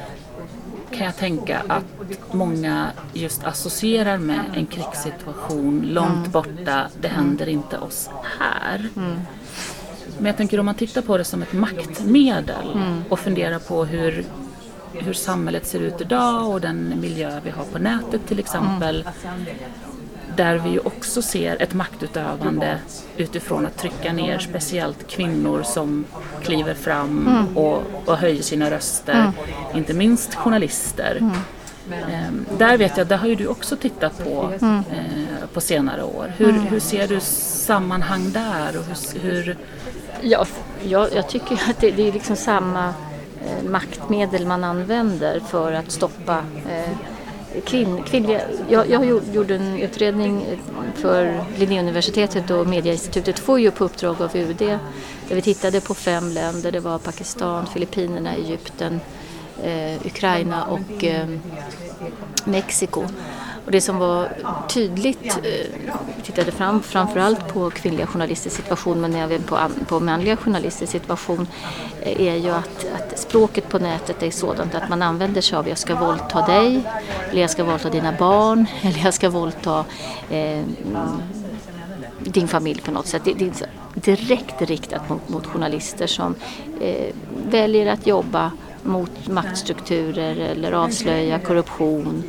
kan 0.93 1.07
jag 1.07 1.17
tänka 1.17 1.63
att 1.69 1.85
många 2.33 2.91
just 3.13 3.45
associerar 3.45 4.19
med 4.19 4.41
en 4.55 4.67
krigssituation 4.67 5.81
långt 5.81 6.17
mm. 6.17 6.31
borta. 6.31 6.89
Det 7.01 7.09
händer 7.09 7.49
inte 7.49 7.79
oss 7.79 8.11
här. 8.39 8.89
Mm. 8.97 9.21
Men 10.17 10.27
jag 10.27 10.37
tänker 10.37 10.61
om 10.61 10.67
man 10.67 10.75
tittar 10.75 11.03
på 11.03 11.19
det 11.19 11.25
som 11.25 11.43
ett 11.43 11.53
maktmedel 11.53 12.73
mm. 12.75 13.03
och 13.09 13.19
funderar 13.19 13.59
på 13.59 13.85
hur, 13.85 14.25
hur 14.93 15.13
samhället 15.13 15.67
ser 15.67 15.81
ut 15.81 16.01
idag 16.01 16.51
och 16.51 16.61
den 16.61 17.01
miljö 17.01 17.41
vi 17.45 17.51
har 17.51 17.65
på 17.65 17.79
nätet 17.79 18.27
till 18.27 18.39
exempel. 18.39 19.05
Där 20.37 20.59
vi 20.59 20.79
också 20.79 21.23
ser 21.23 21.63
ett 21.63 21.75
maktutövande 21.75 22.79
utifrån 23.17 23.67
att 23.67 23.77
trycka 23.77 24.13
ner 24.13 24.39
speciellt 24.39 25.07
kvinnor 25.09 25.63
som 25.63 26.05
kliver 26.43 26.75
fram 26.75 27.29
mm. 27.29 27.57
och, 27.57 27.83
och 28.05 28.17
höjer 28.17 28.43
sina 28.43 28.71
röster, 28.71 29.13
mm. 29.13 29.33
inte 29.75 29.95
minst 29.95 30.35
journalister. 30.35 31.17
Mm. 31.21 31.33
Ehm, 31.93 32.47
där 32.59 32.79
vet 32.79 32.97
jag, 32.97 33.07
det 33.07 33.17
har 33.17 33.29
ju 33.29 33.35
du 33.35 33.47
också 33.47 33.77
tittat 33.77 34.25
på 34.25 34.53
mm. 34.61 34.83
eh, 34.93 35.47
på 35.53 35.61
senare 35.61 36.03
år. 36.03 36.33
Hur, 36.37 36.49
mm. 36.49 36.63
hur 36.63 36.81
ser 36.81 37.09
du 37.09 37.21
sammanhang 37.21 38.33
där? 38.33 38.79
Och 38.79 38.85
hur, 39.15 39.31
hur... 39.31 39.57
Ja, 40.23 40.47
jag, 40.83 41.09
jag 41.15 41.29
tycker 41.29 41.55
att 41.55 41.81
det, 41.81 41.91
det 41.91 42.09
är 42.09 42.13
liksom 42.13 42.37
samma 42.37 42.95
eh, 43.45 43.71
maktmedel 43.71 44.47
man 44.47 44.65
använder 44.65 45.41
för 45.41 45.73
att 45.73 45.91
stoppa 45.91 46.39
eh, 46.69 46.91
kvinn, 47.65 48.03
kvinnliga... 48.03 48.41
Jag, 48.69 48.91
jag 48.91 49.05
gjorde 49.33 49.55
en 49.55 49.79
utredning 49.81 50.59
för 50.95 51.45
Linnéuniversitetet 51.59 52.51
och 52.51 52.67
Medieinstitutet 52.67 53.39
får 53.39 53.61
ju 53.61 53.71
på 53.71 53.85
uppdrag 53.85 54.23
av 54.23 54.37
UD 54.37 54.59
där 55.29 55.35
vi 55.35 55.43
tittade 55.43 55.81
på 55.81 55.95
fem 55.95 56.29
länder. 56.29 56.73
Det 56.73 56.81
var 56.81 56.99
Pakistan, 56.99 57.67
Filippinerna, 57.67 58.35
Egypten, 58.35 59.01
eh, 59.63 60.07
Ukraina 60.07 60.65
och 60.65 61.05
eh, 61.05 61.29
Mexiko. 62.45 63.05
Och 63.71 63.73
det 63.73 63.81
som 63.81 63.99
var 63.99 64.29
tydligt, 64.69 65.27
eh, 65.27 65.93
vi 66.17 66.23
tittade 66.23 66.53
fram, 66.53 66.83
framförallt 66.83 67.49
på 67.49 67.71
kvinnliga 67.71 68.07
journalisters 68.07 68.53
situation 68.53 69.01
men 69.01 69.15
även 69.15 69.43
på, 69.43 69.59
på 69.89 70.01
manliga 70.01 70.37
journalisters 70.37 70.89
situation, 70.89 71.47
eh, 72.03 72.21
är 72.21 72.37
ju 72.37 72.51
att, 72.51 72.87
att, 72.95 73.19
språket 73.19 73.69
på 73.69 73.79
nätet 73.79 74.23
är 74.23 74.31
sådant 74.31 74.75
att 74.75 74.89
man 74.89 75.03
använder 75.03 75.41
sig 75.41 75.59
av 75.59 75.69
jag 75.69 75.79
ska 75.79 75.95
våldta 75.95 76.47
dig, 76.47 76.83
eller 77.31 77.41
jag 77.41 77.51
ska 77.51 77.65
våldta 77.65 77.91
dina 77.91 78.13
barn, 78.13 78.67
eller 78.83 79.05
jag 79.05 79.15
ska 79.15 79.31
våldta 79.31 79.85
eh, 80.31 80.65
din 82.19 82.49
familj 82.49 82.81
på 82.81 82.91
något 82.91 83.07
sätt. 83.07 83.23
Det, 83.25 83.35
det 83.35 83.63
är 84.11 84.17
direkt 84.17 84.63
riktat 84.63 85.09
mot, 85.09 85.29
mot 85.29 85.47
journalister 85.47 86.07
som 86.07 86.35
eh, 86.81 87.15
väljer 87.51 87.93
att 87.93 88.07
jobba 88.07 88.53
mot 88.83 89.29
maktstrukturer 89.29 90.37
eller 90.37 90.73
avslöja 90.73 91.39
korruption 91.39 92.23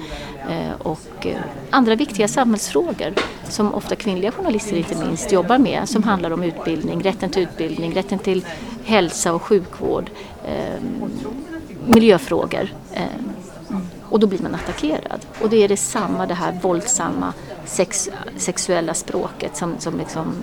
eh, 0.50 0.82
och 0.82 1.26
eh, 1.26 1.42
andra 1.70 1.96
viktiga 1.96 2.28
samhällsfrågor 2.28 3.14
som 3.50 3.74
ofta 3.74 3.96
kvinnliga 3.96 4.32
journalister 4.32 4.78
inte 4.78 4.96
minst 4.96 5.32
jobbar 5.32 5.58
med 5.58 5.90
som 5.90 6.04
handlar 6.04 6.32
om 6.32 6.44
utbildning, 6.44 7.04
rätten 7.04 7.30
till 7.30 7.44
utbildning, 7.44 7.94
rätten 7.94 8.20
till 8.20 8.46
hälsa 8.84 9.34
och 9.34 9.42
sjukvård, 9.42 10.10
eh, 10.46 10.82
miljöfrågor. 11.86 12.70
Och 14.12 14.20
då 14.20 14.28
blir 14.28 14.42
man 14.42 14.56
attackerad. 14.56 15.26
Och 15.42 15.50
det 15.50 15.64
är 15.64 15.68
detsamma 15.68 16.26
det 16.26 16.34
här 16.34 16.60
våldsamma 16.62 17.34
sex, 17.66 18.10
sexuella 18.38 18.94
språket 18.94 19.58
som, 19.58 19.76
som 19.80 19.98
liksom 19.98 20.36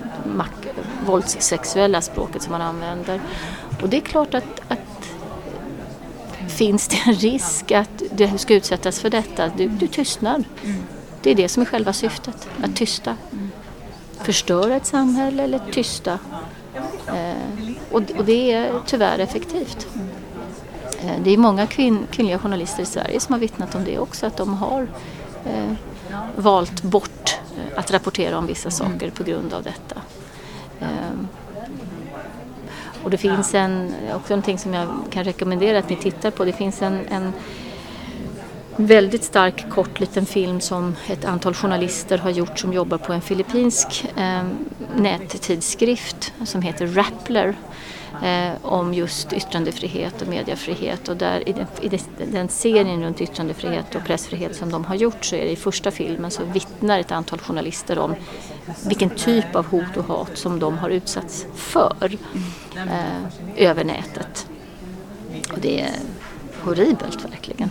våldssexuella 1.07 2.01
språket 2.01 2.43
som 2.43 2.53
man 2.53 2.63
använder. 2.63 3.21
Och 3.83 3.89
det 3.89 3.97
är 3.97 4.01
klart 4.01 4.35
att, 4.35 4.61
att 4.69 4.88
finns 6.49 6.89
det 6.89 6.97
en 7.07 7.15
risk 7.15 7.73
att 7.73 8.03
du 8.11 8.39
ska 8.39 8.55
utsättas 8.55 9.01
för 9.01 9.11
detta, 9.11 9.51
du, 9.57 9.69
du 9.69 9.87
tystnar. 9.87 10.45
Det 11.23 11.31
är 11.31 11.35
det 11.35 11.49
som 11.49 11.61
är 11.63 11.67
själva 11.67 11.93
syftet, 11.93 12.49
att 12.63 12.77
tysta. 12.77 13.17
Förstöra 14.19 14.77
ett 14.77 14.87
samhälle 14.87 15.43
eller 15.43 15.61
tysta. 15.73 16.19
Eh, 17.07 17.73
och, 17.91 18.03
och, 18.19 18.25
det 18.25 18.53
är 18.53 18.81
tyvärr 18.87 19.19
effektivt. 19.19 19.87
Eh, 21.01 21.21
det 21.25 21.31
är 21.31 21.37
många 21.37 21.67
kvin, 21.67 22.07
kvinnliga 22.11 22.39
journalister 22.39 22.83
i 22.83 22.87
Sverige 22.87 23.21
som 23.21 23.33
har 23.33 23.41
vittnat 23.41 23.75
om 23.75 23.85
det 23.85 23.99
också, 23.99 24.27
att 24.27 24.37
de 24.37 24.55
har 24.55 24.89
eh, 25.45 25.73
valt 26.37 26.83
bort 26.83 27.41
eh, 27.57 27.79
att 27.79 27.91
rapportera 27.91 28.39
om 28.39 28.47
vissa 28.47 28.71
saker 28.71 29.11
på 29.11 29.25
grund 29.25 29.55
av 29.55 29.63
detta. 29.63 30.01
Eh, 30.81 30.89
och 33.09 33.13
det 33.13 33.19
finns 33.19 33.55
en, 33.55 33.95
också 34.15 34.33
någonting 34.33 34.59
som 34.59 34.75
jag 34.75 34.89
kan 35.11 35.25
rekommendera 35.25 35.79
att 35.79 35.89
ni 35.89 35.97
tittar 35.97 36.31
på. 36.31 36.45
Det 36.45 36.53
finns 36.53 36.83
en, 36.83 37.07
en 37.11 37.33
väldigt 38.77 39.25
stark 39.25 39.71
kort 39.71 40.01
liten 40.01 40.27
film 40.27 40.61
som 40.61 40.97
ett 41.07 41.25
antal 41.25 41.55
journalister 41.55 42.19
har 42.19 42.31
gjort 42.31 42.59
som 42.59 42.73
jobbar 42.73 42.99
på 42.99 43.13
en 43.13 43.21
filippinsk 43.21 44.07
eh, 44.17 44.43
nättidskrift 44.97 46.33
som 46.45 46.63
heter 46.63 46.87
Rappler 46.87 47.57
eh, 48.23 48.51
om 48.63 48.95
just 48.95 49.33
yttrandefrihet 49.33 50.23
och 50.23 50.29
mediefrihet 50.29 51.09
och 51.09 51.17
där 51.17 51.49
i 51.49 51.53
den, 51.53 51.67
i 51.81 52.01
den 52.33 52.49
serien 52.49 53.03
runt 53.03 53.21
yttrandefrihet 53.21 53.95
och 53.95 54.05
pressfrihet 54.05 54.57
som 54.57 54.73
de 54.73 54.85
har 54.85 54.95
gjort 54.95 55.25
så 55.25 55.37
är 55.37 55.45
det 55.45 55.51
i 55.51 55.57
första 55.57 55.91
filmen 55.91 56.31
så 56.31 56.45
vittnar 56.45 56.99
ett 56.99 57.13
antal 57.13 57.39
journalister 57.39 57.99
om 57.99 58.15
vilken 58.87 59.11
typ 59.11 59.57
av 59.57 59.67
hot 59.67 59.97
och 59.97 60.05
hat 60.05 60.39
som 60.39 60.59
de 60.59 60.79
har 60.79 60.91
utsatts 60.91 61.47
för 61.55 62.19
eh, 62.77 63.67
över 63.69 63.85
nätet. 63.85 64.47
Och 65.53 65.61
det 65.61 65.81
är 65.81 65.91
horribelt 66.63 67.25
verkligen. 67.25 67.71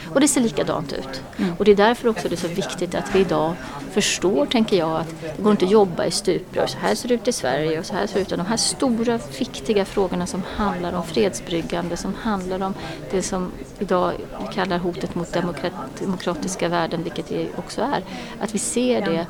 Mm. 0.00 0.12
Och 0.12 0.20
det 0.20 0.28
ser 0.28 0.40
likadant 0.40 0.92
ut. 0.92 1.22
Mm. 1.36 1.54
Och 1.58 1.64
det 1.64 1.70
är 1.70 1.76
därför 1.76 2.08
också 2.08 2.28
det 2.28 2.34
är 2.34 2.36
så 2.36 2.48
viktigt 2.48 2.94
att 2.94 3.14
vi 3.14 3.18
idag 3.20 3.54
förstår, 3.90 4.46
tänker 4.46 4.76
jag, 4.76 5.00
att 5.00 5.14
det 5.36 5.42
går 5.42 5.52
inte 5.52 5.64
att 5.64 5.70
jobba 5.70 6.04
i 6.04 6.10
stuprör. 6.10 6.66
Så 6.66 6.78
här 6.78 6.94
ser 6.94 7.08
det 7.08 7.14
ut 7.14 7.28
i 7.28 7.32
Sverige 7.32 7.78
och 7.78 7.86
så 7.86 7.94
här 7.94 8.06
ser 8.06 8.14
det 8.14 8.20
ut. 8.20 8.28
De 8.28 8.46
här 8.46 8.56
stora, 8.56 9.18
viktiga 9.38 9.84
frågorna 9.84 10.26
som 10.26 10.42
handlar 10.56 10.92
om 10.92 11.02
fredsbryggande, 11.02 11.96
som 11.96 12.14
handlar 12.14 12.62
om 12.62 12.74
det 13.10 13.22
som 13.22 13.50
idag 13.78 14.12
vi 14.40 14.54
kallar 14.54 14.78
hotet 14.78 15.14
mot 15.14 15.32
demokrat, 15.32 15.72
demokratiska 16.00 16.68
värden, 16.68 17.02
vilket 17.02 17.28
det 17.28 17.48
också 17.56 17.80
är. 17.80 18.04
Att 18.40 18.54
vi 18.54 18.58
ser 18.58 19.00
det 19.00 19.26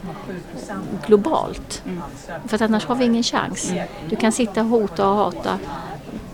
globalt. 1.07 1.83
För 2.47 2.55
att 2.55 2.63
annars 2.63 2.85
har 2.85 2.95
vi 2.95 3.05
ingen 3.05 3.23
chans. 3.23 3.73
Du 4.09 4.17
kan 4.17 4.33
sitta 4.33 4.61
och 4.61 4.67
hota 4.67 5.09
och 5.09 5.17
hata 5.17 5.59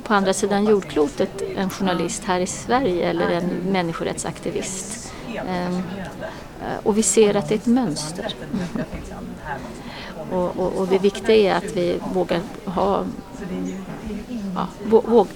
på 0.08 0.14
andra 0.14 0.32
sidan 0.32 0.64
jordklotet 0.64 1.42
en 1.56 1.70
journalist 1.70 2.24
här 2.24 2.40
i 2.40 2.46
Sverige 2.46 3.10
eller 3.10 3.30
en 3.30 3.48
människorättsaktivist. 3.48 5.12
Ehm, 5.36 5.82
eh, 6.62 6.78
och 6.82 6.98
vi 6.98 7.02
ser 7.02 7.36
att 7.36 7.48
det 7.48 7.54
är 7.54 7.58
ett 7.58 7.66
mönster. 7.66 8.34
Och, 10.30 10.56
och, 10.56 10.72
och 10.72 10.88
det 10.88 10.98
viktiga 10.98 11.36
är 11.36 11.54
att 11.54 11.76
vi 11.76 12.00
vågar 12.14 12.40
ha 12.64 13.04
ja, 14.54 14.68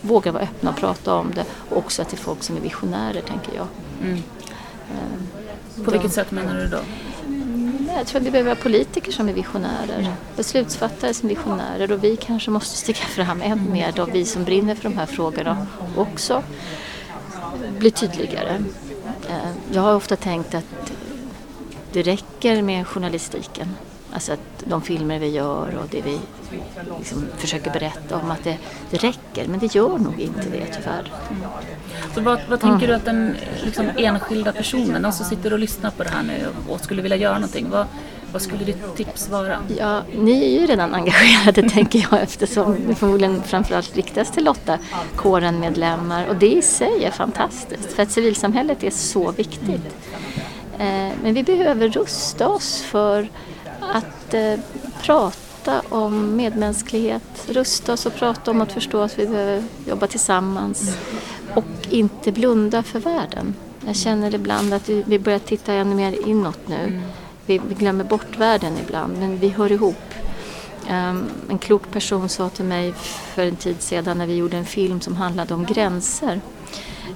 våga 0.00 0.32
vara 0.32 0.42
öppna 0.42 0.70
och 0.70 0.76
prata 0.76 1.14
om 1.14 1.32
det 1.34 1.44
och 1.70 1.76
också 1.76 2.04
till 2.04 2.18
folk 2.18 2.42
som 2.42 2.56
är 2.56 2.60
visionärer 2.60 3.20
tänker 3.20 3.56
jag. 3.56 3.66
Mm. 4.02 4.22
På 5.84 5.90
vilket 5.90 6.12
sätt 6.12 6.30
menar 6.30 6.54
du 6.54 6.66
då? 6.66 6.78
Jag 7.96 8.06
tror 8.06 8.20
att 8.20 8.26
vi 8.26 8.30
behöver 8.30 8.54
ha 8.54 8.62
politiker 8.62 9.12
som 9.12 9.28
är 9.28 9.32
visionärer, 9.32 10.14
beslutsfattare 10.36 11.14
som 11.14 11.30
är 11.30 11.34
visionärer 11.34 11.92
och 11.92 12.04
vi 12.04 12.16
kanske 12.16 12.50
måste 12.50 12.76
sticka 12.76 13.04
fram 13.04 13.42
än 13.42 13.72
mer 13.72 13.92
då, 13.96 14.04
vi 14.04 14.24
som 14.24 14.44
brinner 14.44 14.74
för 14.74 14.82
de 14.82 14.98
här 14.98 15.06
frågorna 15.06 15.66
också 15.96 16.42
bli 17.78 17.90
tydligare. 17.90 18.64
Eh, 19.28 19.50
jag 19.72 19.82
har 19.82 19.94
ofta 19.94 20.16
tänkt 20.16 20.54
att 20.54 20.92
det 21.92 22.02
räcker 22.02 22.62
med 22.62 22.86
journalistiken. 22.86 23.68
Alltså 24.12 24.32
att 24.32 24.64
de 24.64 24.82
filmer 24.82 25.18
vi 25.18 25.28
gör 25.28 25.78
och 25.82 25.88
det 25.90 26.02
vi 26.02 26.18
liksom 26.98 27.26
försöker 27.38 27.70
berätta 27.70 28.16
om 28.16 28.30
att 28.30 28.44
det, 28.44 28.58
det 28.90 28.96
räcker. 28.96 29.46
Men 29.48 29.58
det 29.58 29.74
gör 29.74 29.98
nog 29.98 30.20
inte 30.20 30.42
det 30.52 30.66
tyvärr. 30.66 31.12
Mm. 31.30 31.42
Så 32.14 32.20
vad, 32.20 32.40
vad 32.48 32.60
tänker 32.60 32.76
mm. 32.76 32.88
du 32.88 32.94
att 32.94 33.04
den 33.04 33.36
liksom, 33.64 33.90
enskilda 33.96 34.52
personen, 34.52 35.02
någon 35.02 35.12
som 35.12 35.26
sitter 35.26 35.52
och 35.52 35.58
lyssnar 35.58 35.90
på 35.90 36.02
det 36.02 36.08
här 36.08 36.22
nu 36.22 36.46
och 36.68 36.80
skulle 36.80 37.02
vilja 37.02 37.16
göra 37.16 37.34
någonting, 37.34 37.70
vad, 37.70 37.86
vad 38.32 38.42
skulle 38.42 38.64
ditt 38.64 38.96
tips 38.96 39.28
vara? 39.28 39.58
Ja, 39.78 40.02
ni 40.18 40.44
är 40.44 40.60
ju 40.60 40.66
redan 40.66 40.94
engagerade 40.94 41.68
tänker 41.70 42.06
jag 42.10 42.22
eftersom 42.22 42.76
det 42.86 42.94
förmodligen 42.94 43.42
framförallt 43.42 43.96
riktas 43.96 44.30
till 44.30 44.44
Lotta 44.44 44.78
kåren 45.16 45.60
medlemmar 45.60 46.26
och 46.26 46.36
det 46.36 46.52
i 46.52 46.62
sig 46.62 47.04
är 47.04 47.10
fantastiskt 47.10 47.92
för 47.92 48.02
att 48.02 48.10
civilsamhället 48.10 48.84
är 48.84 48.90
så 48.90 49.30
viktigt. 49.30 49.96
Eh, 50.78 51.10
men 51.22 51.34
vi 51.34 51.42
behöver 51.42 51.88
rusta 51.88 52.48
oss 52.48 52.82
för 52.82 53.28
att 53.92 54.34
eh, 54.34 54.60
prata 55.02 55.82
om 55.88 56.36
medmänsklighet, 56.36 57.48
rusta 57.48 57.92
oss 57.92 58.06
och 58.06 58.14
prata 58.14 58.50
om 58.50 58.60
att 58.60 58.72
förstå 58.72 59.00
att 59.00 59.18
vi 59.18 59.26
behöver 59.26 59.64
jobba 59.86 60.06
tillsammans 60.06 60.96
och 61.54 61.64
inte 61.90 62.32
blunda 62.32 62.82
för 62.82 63.00
världen. 63.00 63.54
Jag 63.86 63.96
känner 63.96 64.34
ibland 64.34 64.74
att 64.74 64.88
vi 64.88 65.18
börjar 65.18 65.38
titta 65.38 65.72
ännu 65.72 65.94
mer 65.94 66.28
inåt 66.28 66.68
nu. 66.68 67.00
Vi, 67.46 67.58
glömmer 67.58 68.04
bort 68.04 68.38
världen 68.38 68.72
ibland, 68.86 69.18
men 69.18 69.38
vi 69.38 69.48
hör 69.48 69.72
ihop. 69.72 70.14
Um, 70.90 71.24
en 71.50 71.58
klok 71.58 71.90
person 71.90 72.28
sa 72.28 72.48
till 72.48 72.64
mig 72.64 72.92
för 73.34 73.42
en 73.42 73.56
tid 73.56 73.82
sedan 73.82 74.18
när 74.18 74.26
vi 74.26 74.36
gjorde 74.36 74.56
en 74.56 74.64
film 74.64 75.00
som 75.00 75.16
handlade 75.16 75.54
om 75.54 75.64
gränser. 75.64 76.40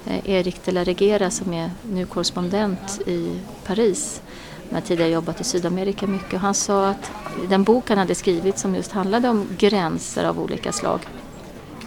Uh, 0.07 0.31
Erik 0.31 0.65
de 0.65 0.73
la 0.73 0.85
Regera 0.85 1.31
som 1.31 1.53
är 1.53 1.71
nu 1.83 2.07
korrespondent 2.07 3.01
i 3.07 3.41
Paris 3.67 4.23
han 4.69 4.75
har 4.75 4.81
tidigare 4.81 5.11
jobbat 5.11 5.41
i 5.41 5.45
Sydamerika 5.45 6.07
mycket. 6.07 6.41
Han 6.41 6.55
sa 6.55 6.89
att 6.89 7.11
den 7.49 7.65
bok 7.65 7.89
han 7.89 7.99
hade 7.99 8.15
skrivit 8.15 8.59
som 8.59 8.75
just 8.75 8.93
handlade 8.93 9.29
om 9.29 9.47
gränser 9.59 10.25
av 10.25 10.41
olika 10.41 10.73
slag, 10.73 11.01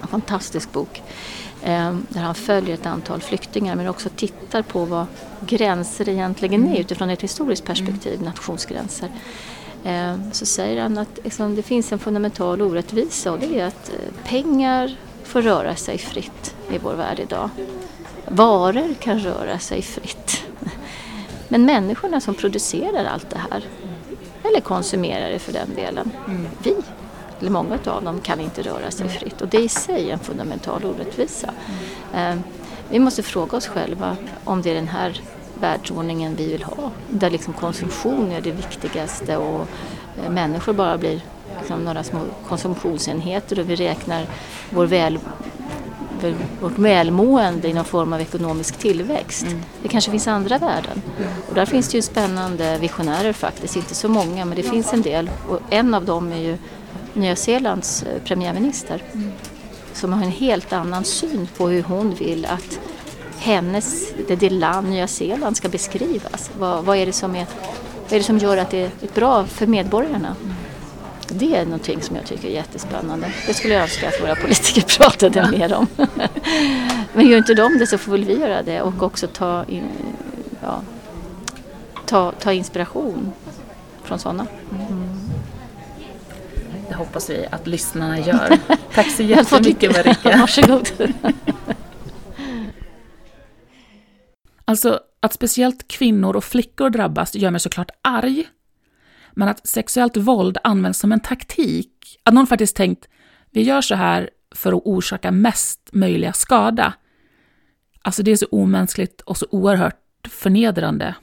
en 0.02 0.08
fantastisk 0.08 0.72
bok, 0.72 1.02
eh, 1.64 1.96
där 2.10 2.22
han 2.22 2.36
följer 2.36 2.74
ett 2.74 2.86
antal 2.86 3.22
flyktingar 3.22 3.76
men 3.76 3.88
också 3.88 4.10
tittar 4.10 4.62
på 4.62 4.86
vad 4.86 5.06
gränser 5.48 6.10
egentligen 6.10 6.68
är 6.68 6.80
utifrån 6.80 7.10
ett 7.10 7.22
historiskt 7.24 7.66
perspektiv, 7.66 8.22
nationsgränser. 8.22 9.10
Eh, 9.84 10.16
så 10.32 10.46
säger 10.46 10.82
han 10.82 10.98
att 10.98 11.20
liksom, 11.24 11.56
det 11.56 11.64
finns 11.64 11.92
en 11.92 12.00
fundamental 12.00 12.62
orättvisa 12.62 13.32
och 13.32 13.40
det 13.40 13.60
är 13.60 13.66
att 13.66 13.90
eh, 13.90 14.30
pengar 14.30 14.96
får 15.24 15.42
röra 15.42 15.76
sig 15.76 15.98
fritt 15.98 16.56
i 16.72 16.78
vår 16.78 16.94
värld 16.94 17.20
idag. 17.20 17.50
Varor 18.28 18.94
kan 18.94 19.20
röra 19.20 19.60
sig 19.60 19.82
fritt 19.82 20.39
Men 21.50 21.66
människorna 21.66 22.22
som 22.22 22.36
producerar 22.36 23.06
allt 23.06 23.30
det 23.30 23.42
här, 23.52 23.64
eller 24.44 24.62
konsumerar 24.62 25.30
det 25.30 25.40
för 25.40 25.54
den 25.54 25.76
delen, 25.76 26.12
mm. 26.28 26.48
vi, 26.64 26.76
eller 27.40 27.52
många 27.52 27.80
av 27.86 28.04
dem, 28.04 28.22
kan 28.22 28.40
inte 28.40 28.62
röra 28.62 28.92
sig 28.92 29.10
fritt. 29.10 29.42
Och 29.42 29.48
det 29.48 29.58
är 29.58 29.62
i 29.62 29.70
sig 29.70 30.12
en 30.12 30.20
fundamental 30.20 30.86
orättvisa. 30.86 31.54
Mm. 32.14 32.38
Eh, 32.38 32.44
vi 32.90 33.00
måste 33.00 33.24
fråga 33.24 33.58
oss 33.58 33.68
själva 33.68 34.18
om 34.44 34.62
det 34.62 34.70
är 34.70 34.76
den 34.76 34.88
här 34.88 35.22
världsordningen 35.62 36.36
vi 36.36 36.52
vill 36.52 36.64
ha. 36.64 36.92
Där 37.10 37.30
liksom 37.30 37.54
konsumtion 37.54 38.32
är 38.32 38.42
det 38.42 38.52
viktigaste 38.52 39.38
och 39.38 39.68
eh, 40.24 40.32
människor 40.32 40.74
bara 40.74 40.98
blir 40.98 41.22
liksom 41.60 41.84
några 41.84 42.04
små 42.04 42.20
konsumtionsenheter 42.48 43.60
och 43.60 43.70
vi 43.70 43.76
räknar 43.76 44.26
vår 44.70 44.86
väl, 44.86 45.20
vårt 46.62 46.78
välmående 46.78 47.68
i 47.68 47.74
någon 47.74 47.86
form 47.86 48.14
av 48.14 48.22
ekonomisk 48.22 48.78
tillväxt. 48.78 49.46
Mm. 49.46 49.62
Det 49.82 49.88
kanske 49.88 50.12
finns 50.12 50.28
andra 50.28 50.58
värden. 50.58 51.02
Och 51.50 51.56
där 51.56 51.66
finns 51.66 51.90
det 51.90 51.98
ju 51.98 52.02
spännande 52.02 52.78
visionärer 52.78 53.34
faktiskt, 53.34 53.76
inte 53.76 53.96
så 53.96 54.10
många 54.10 54.46
men 54.46 54.56
det 54.56 54.64
finns 54.64 54.94
en 54.94 55.02
del. 55.02 55.30
Och 55.50 55.60
en 55.70 55.94
av 55.94 56.06
dem 56.06 56.32
är 56.32 56.38
ju 56.38 56.58
Nya 57.14 57.36
Zeelands 57.36 58.04
eh, 58.04 58.22
premiärminister 58.24 59.04
mm. 59.14 59.32
som 59.94 60.14
har 60.14 60.24
en 60.24 60.32
helt 60.32 60.74
annan 60.74 61.04
syn 61.04 61.48
på 61.58 61.68
hur 61.68 61.84
hon 61.84 62.14
vill 62.14 62.46
att 62.46 62.80
hennes, 63.40 64.14
det, 64.28 64.36
det 64.36 64.50
land 64.50 64.90
Nya 64.90 65.08
Zeeland 65.08 65.58
ska 65.58 65.70
beskrivas. 65.70 66.52
Vad, 66.60 66.86
vad, 66.86 66.98
är 66.98 67.06
det 67.06 67.14
som 67.14 67.36
är, 67.36 67.46
vad 68.04 68.14
är 68.14 68.18
det 68.18 68.24
som 68.24 68.38
gör 68.38 68.58
att 68.58 68.70
det 68.70 68.82
är 68.82 68.92
bra 69.16 69.46
för 69.46 69.68
medborgarna? 69.68 70.36
Mm. 70.44 70.56
Det 71.32 71.56
är 71.56 71.66
någonting 71.66 72.02
som 72.02 72.16
jag 72.16 72.26
tycker 72.26 72.48
är 72.48 72.52
jättespännande. 72.52 73.34
Det 73.48 73.54
skulle 73.54 73.74
jag 73.74 73.84
önska 73.84 74.08
att 74.08 74.22
våra 74.22 74.36
politiker 74.36 74.82
pratade 74.98 75.52
mer 75.52 75.74
om. 75.74 75.88
Men 77.14 77.28
gör 77.28 77.38
inte 77.38 77.54
de 77.54 77.78
det 77.78 77.88
så 77.88 77.98
får 77.98 78.12
väl 78.12 78.24
vi 78.24 78.40
göra 78.40 78.64
det 78.64 78.82
och 78.82 79.04
också 79.04 79.28
ta, 79.28 79.66
in, 79.68 79.90
ja, 80.62 80.82
ta, 82.06 82.32
ta 82.32 82.54
inspiration 82.54 83.32
från 84.04 84.20
sådana. 84.20 84.48
Mm. 84.72 85.10
Det 86.90 86.96
hoppas 86.96 87.30
vi 87.30 87.46
att 87.52 87.68
lyssnarna 87.68 88.20
gör. 88.28 88.58
Tack 88.94 89.12
så 89.12 89.24
jättemycket 89.24 89.92
Marika. 89.98 90.38
Varsågod. 90.38 90.90
Alltså, 94.66 95.00
att 95.20 95.34
speciellt 95.34 95.88
kvinnor 95.88 96.36
och 96.36 96.44
flickor 96.44 96.90
drabbas 96.90 97.36
gör 97.36 97.52
mig 97.52 97.60
såklart 97.60 97.92
arg. 98.02 98.48
Men 99.40 99.48
att 99.50 99.68
sexuellt 99.68 100.18
våld 100.18 100.58
används 100.64 101.00
som 101.00 101.12
en 101.12 101.20
taktik, 101.20 102.20
att 102.24 102.34
någon 102.34 102.48
faktiskt 102.48 102.76
tänkt 102.76 103.08
vi 103.52 103.62
gör 103.62 103.82
så 103.82 103.96
här 103.96 104.30
för 104.56 104.74
att 104.74 104.82
orsaka 104.86 105.32
mest 105.32 105.90
möjliga 105.92 106.34
skada. 106.34 106.94
Alltså 108.02 108.24
det 108.24 108.32
är 108.32 108.36
så 108.36 108.46
omänskligt 108.52 109.22
och 109.22 109.38
så 109.38 109.46
oerhört 109.52 110.28
förnedrande. 110.28 111.16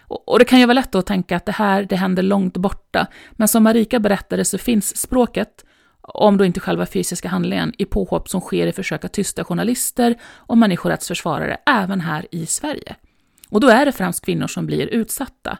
Och, 0.00 0.28
och 0.28 0.38
det 0.38 0.44
kan 0.44 0.58
ju 0.58 0.66
vara 0.66 0.74
lätt 0.74 0.94
att 0.94 1.06
tänka 1.06 1.36
att 1.36 1.46
det 1.46 1.52
här, 1.52 1.84
det 1.84 1.96
händer 1.96 2.22
långt 2.22 2.56
borta, 2.56 3.06
men 3.32 3.48
som 3.48 3.62
Marika 3.62 3.98
berättade 4.00 4.44
så 4.44 4.58
finns 4.58 4.96
språket, 4.96 5.64
om 6.00 6.36
då 6.36 6.44
inte 6.44 6.60
själva 6.60 6.86
fysiska 6.86 7.28
handlingen, 7.28 7.72
i 7.78 7.84
påhopp 7.84 8.28
som 8.28 8.40
sker 8.40 8.66
i 8.66 8.72
försök 8.72 9.04
att 9.04 9.12
tysta 9.12 9.44
journalister 9.44 10.14
och 10.24 10.58
människorättsförsvarare 10.58 11.56
även 11.66 12.00
här 12.00 12.26
i 12.30 12.46
Sverige. 12.46 12.96
Och 13.50 13.60
då 13.60 13.68
är 13.68 13.86
det 13.86 13.92
främst 13.92 14.24
kvinnor 14.24 14.46
som 14.46 14.66
blir 14.66 14.86
utsatta. 14.86 15.58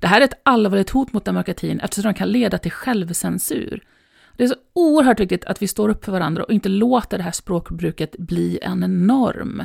Det 0.00 0.06
här 0.06 0.20
är 0.20 0.24
ett 0.24 0.40
allvarligt 0.42 0.90
hot 0.90 1.12
mot 1.12 1.24
demokratin 1.24 1.80
eftersom 1.80 2.12
det 2.12 2.18
kan 2.18 2.32
leda 2.32 2.58
till 2.58 2.72
självcensur. 2.72 3.84
Det 4.36 4.44
är 4.44 4.48
så 4.48 4.56
oerhört 4.72 5.20
viktigt 5.20 5.44
att 5.44 5.62
vi 5.62 5.68
står 5.68 5.88
upp 5.88 6.04
för 6.04 6.12
varandra 6.12 6.44
och 6.44 6.52
inte 6.52 6.68
låter 6.68 7.18
det 7.18 7.24
här 7.24 7.32
språkbruket 7.32 8.16
bli 8.18 8.58
en 8.62 9.06
norm. 9.06 9.64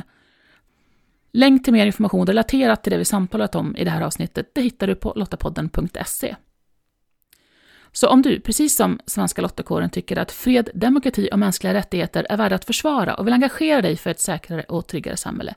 Länk 1.32 1.64
till 1.64 1.72
mer 1.72 1.86
information 1.86 2.26
relaterat 2.26 2.82
till 2.82 2.92
det 2.92 2.98
vi 2.98 3.04
samtalat 3.04 3.54
om 3.54 3.76
i 3.76 3.84
det 3.84 3.90
här 3.90 4.02
avsnittet 4.02 4.50
det 4.52 4.60
hittar 4.60 4.86
du 4.86 4.94
på 4.94 5.12
lottapodden.se. 5.16 6.36
Så 7.92 8.08
om 8.08 8.22
du, 8.22 8.40
precis 8.40 8.76
som 8.76 8.98
Svenska 9.06 9.42
Lottakåren, 9.42 9.90
tycker 9.90 10.18
att 10.18 10.32
fred, 10.32 10.70
demokrati 10.74 11.28
och 11.32 11.38
mänskliga 11.38 11.74
rättigheter 11.74 12.26
är 12.30 12.36
värda 12.36 12.54
att 12.54 12.64
försvara 12.64 13.14
och 13.14 13.26
vill 13.26 13.34
engagera 13.34 13.82
dig 13.82 13.96
för 13.96 14.10
ett 14.10 14.20
säkrare 14.20 14.62
och 14.62 14.86
tryggare 14.86 15.16
samhälle, 15.16 15.54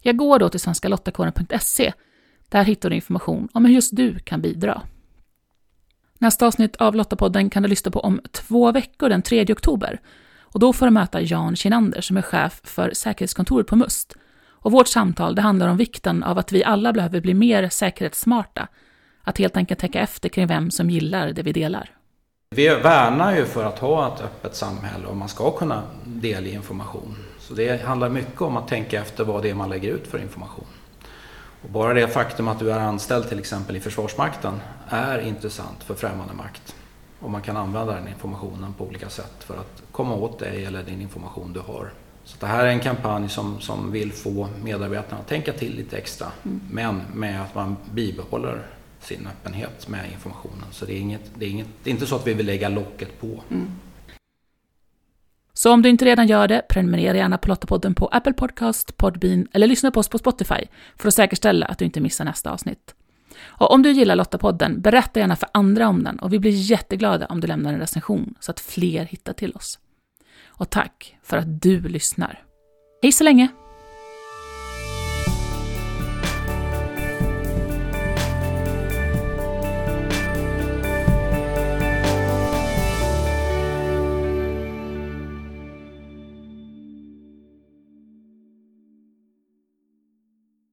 jag 0.00 0.16
går 0.16 0.38
då 0.38 0.48
till 0.48 0.60
svenskalottakåren.se. 0.60 1.92
Där 2.54 2.64
hittar 2.64 2.90
du 2.90 2.96
information 2.96 3.48
om 3.52 3.64
hur 3.64 3.74
just 3.74 3.96
du 3.96 4.18
kan 4.18 4.40
bidra. 4.40 4.82
Nästa 6.18 6.46
avsnitt 6.46 6.76
av 6.76 6.94
Lottapodden 6.94 7.50
kan 7.50 7.62
du 7.62 7.68
lyssna 7.68 7.90
på 7.90 8.00
om 8.00 8.20
två 8.32 8.72
veckor, 8.72 9.08
den 9.08 9.22
3 9.22 9.44
oktober. 9.52 10.00
Och 10.40 10.60
då 10.60 10.72
får 10.72 10.86
du 10.86 10.92
möta 10.92 11.20
Jan 11.20 11.56
Kinander 11.56 12.00
som 12.00 12.16
är 12.16 12.22
chef 12.22 12.60
för 12.64 12.90
säkerhetskontoret 12.94 13.66
på 13.66 13.76
MUST. 13.76 14.16
Och 14.46 14.72
vårt 14.72 14.88
samtal 14.88 15.34
det 15.34 15.42
handlar 15.42 15.68
om 15.68 15.76
vikten 15.76 16.22
av 16.22 16.38
att 16.38 16.52
vi 16.52 16.64
alla 16.64 16.92
behöver 16.92 17.20
bli 17.20 17.34
mer 17.34 17.68
säkerhetssmarta 17.68 18.68
att 19.22 19.38
helt 19.38 19.56
enkelt 19.56 19.80
täcka 19.80 20.00
efter 20.00 20.28
kring 20.28 20.46
vem 20.46 20.70
som 20.70 20.90
gillar 20.90 21.32
det 21.32 21.42
vi 21.42 21.52
delar. 21.52 21.90
Vi 22.50 22.68
värnar 22.68 23.36
ju 23.36 23.44
för 23.44 23.64
att 23.64 23.78
ha 23.78 24.14
ett 24.14 24.20
öppet 24.20 24.56
samhälle 24.56 25.06
och 25.06 25.16
man 25.16 25.28
ska 25.28 25.50
kunna 25.50 25.82
dela 26.04 26.48
information. 26.48 27.16
Så 27.38 27.54
det 27.54 27.82
handlar 27.82 28.08
mycket 28.08 28.40
om 28.40 28.56
att 28.56 28.68
tänka 28.68 29.00
efter 29.00 29.24
vad 29.24 29.42
det 29.42 29.50
är 29.50 29.54
man 29.54 29.70
lägger 29.70 29.94
ut 29.94 30.06
för 30.06 30.18
information. 30.18 30.66
Och 31.64 31.70
bara 31.70 31.94
det 31.94 32.08
faktum 32.08 32.48
att 32.48 32.58
du 32.58 32.72
är 32.72 32.78
anställd 32.78 33.28
till 33.28 33.38
exempel 33.38 33.76
i 33.76 33.80
Försvarsmakten 33.80 34.60
är 34.88 35.18
intressant 35.18 35.84
för 35.84 35.94
främmande 35.94 36.34
makt. 36.34 36.74
Och 37.20 37.30
man 37.30 37.42
kan 37.42 37.56
använda 37.56 37.94
den 37.94 38.08
informationen 38.08 38.74
på 38.74 38.84
olika 38.84 39.08
sätt 39.08 39.34
för 39.38 39.54
att 39.54 39.82
komma 39.92 40.14
åt 40.14 40.38
dig 40.38 40.64
eller 40.64 40.82
din 40.82 41.00
information 41.00 41.52
du 41.52 41.60
har. 41.60 41.92
Så 42.24 42.36
det 42.40 42.46
här 42.46 42.64
är 42.64 42.68
en 42.68 42.80
kampanj 42.80 43.28
som, 43.28 43.60
som 43.60 43.92
vill 43.92 44.12
få 44.12 44.48
medarbetarna 44.62 45.20
att 45.20 45.28
tänka 45.28 45.52
till 45.52 45.76
lite 45.76 45.96
extra. 45.96 46.26
Mm. 46.44 46.60
Men 46.70 47.02
med 47.14 47.42
att 47.42 47.54
man 47.54 47.76
bibehåller 47.92 48.66
sin 49.00 49.26
öppenhet 49.26 49.88
med 49.88 50.12
informationen. 50.12 50.64
Så 50.70 50.84
det 50.84 50.92
är, 50.92 51.00
inget, 51.00 51.30
det 51.34 51.46
är, 51.46 51.50
inget, 51.50 51.68
det 51.82 51.90
är 51.90 51.94
inte 51.94 52.06
så 52.06 52.16
att 52.16 52.26
vi 52.26 52.34
vill 52.34 52.46
lägga 52.46 52.68
locket 52.68 53.20
på. 53.20 53.42
Mm. 53.50 53.70
Så 55.64 55.72
om 55.72 55.82
du 55.82 55.88
inte 55.88 56.04
redan 56.04 56.26
gör 56.26 56.48
det, 56.48 56.62
prenumerera 56.68 57.16
gärna 57.16 57.38
på 57.38 57.48
Lottapodden 57.48 57.94
på 57.94 58.06
Apple 58.06 58.32
Podcast, 58.32 58.96
Podbean 58.96 59.46
eller 59.52 59.66
lyssna 59.66 59.90
på 59.90 60.00
oss 60.00 60.08
på 60.08 60.18
Spotify 60.18 60.60
för 60.96 61.08
att 61.08 61.14
säkerställa 61.14 61.66
att 61.66 61.78
du 61.78 61.84
inte 61.84 62.00
missar 62.00 62.24
nästa 62.24 62.50
avsnitt. 62.50 62.94
Och 63.42 63.72
om 63.72 63.82
du 63.82 63.90
gillar 63.90 64.16
Lottapodden, 64.16 64.80
berätta 64.80 65.20
gärna 65.20 65.36
för 65.36 65.48
andra 65.52 65.88
om 65.88 66.04
den 66.04 66.18
och 66.18 66.32
vi 66.32 66.38
blir 66.38 66.50
jätteglada 66.50 67.26
om 67.26 67.40
du 67.40 67.46
lämnar 67.46 67.72
en 67.72 67.80
recension 67.80 68.34
så 68.40 68.50
att 68.50 68.60
fler 68.60 69.04
hittar 69.04 69.32
till 69.32 69.52
oss. 69.52 69.78
Och 70.46 70.70
tack 70.70 71.16
för 71.22 71.36
att 71.36 71.62
du 71.62 71.80
lyssnar. 71.80 72.44
Hej 73.02 73.12
så 73.12 73.24
länge! 73.24 73.63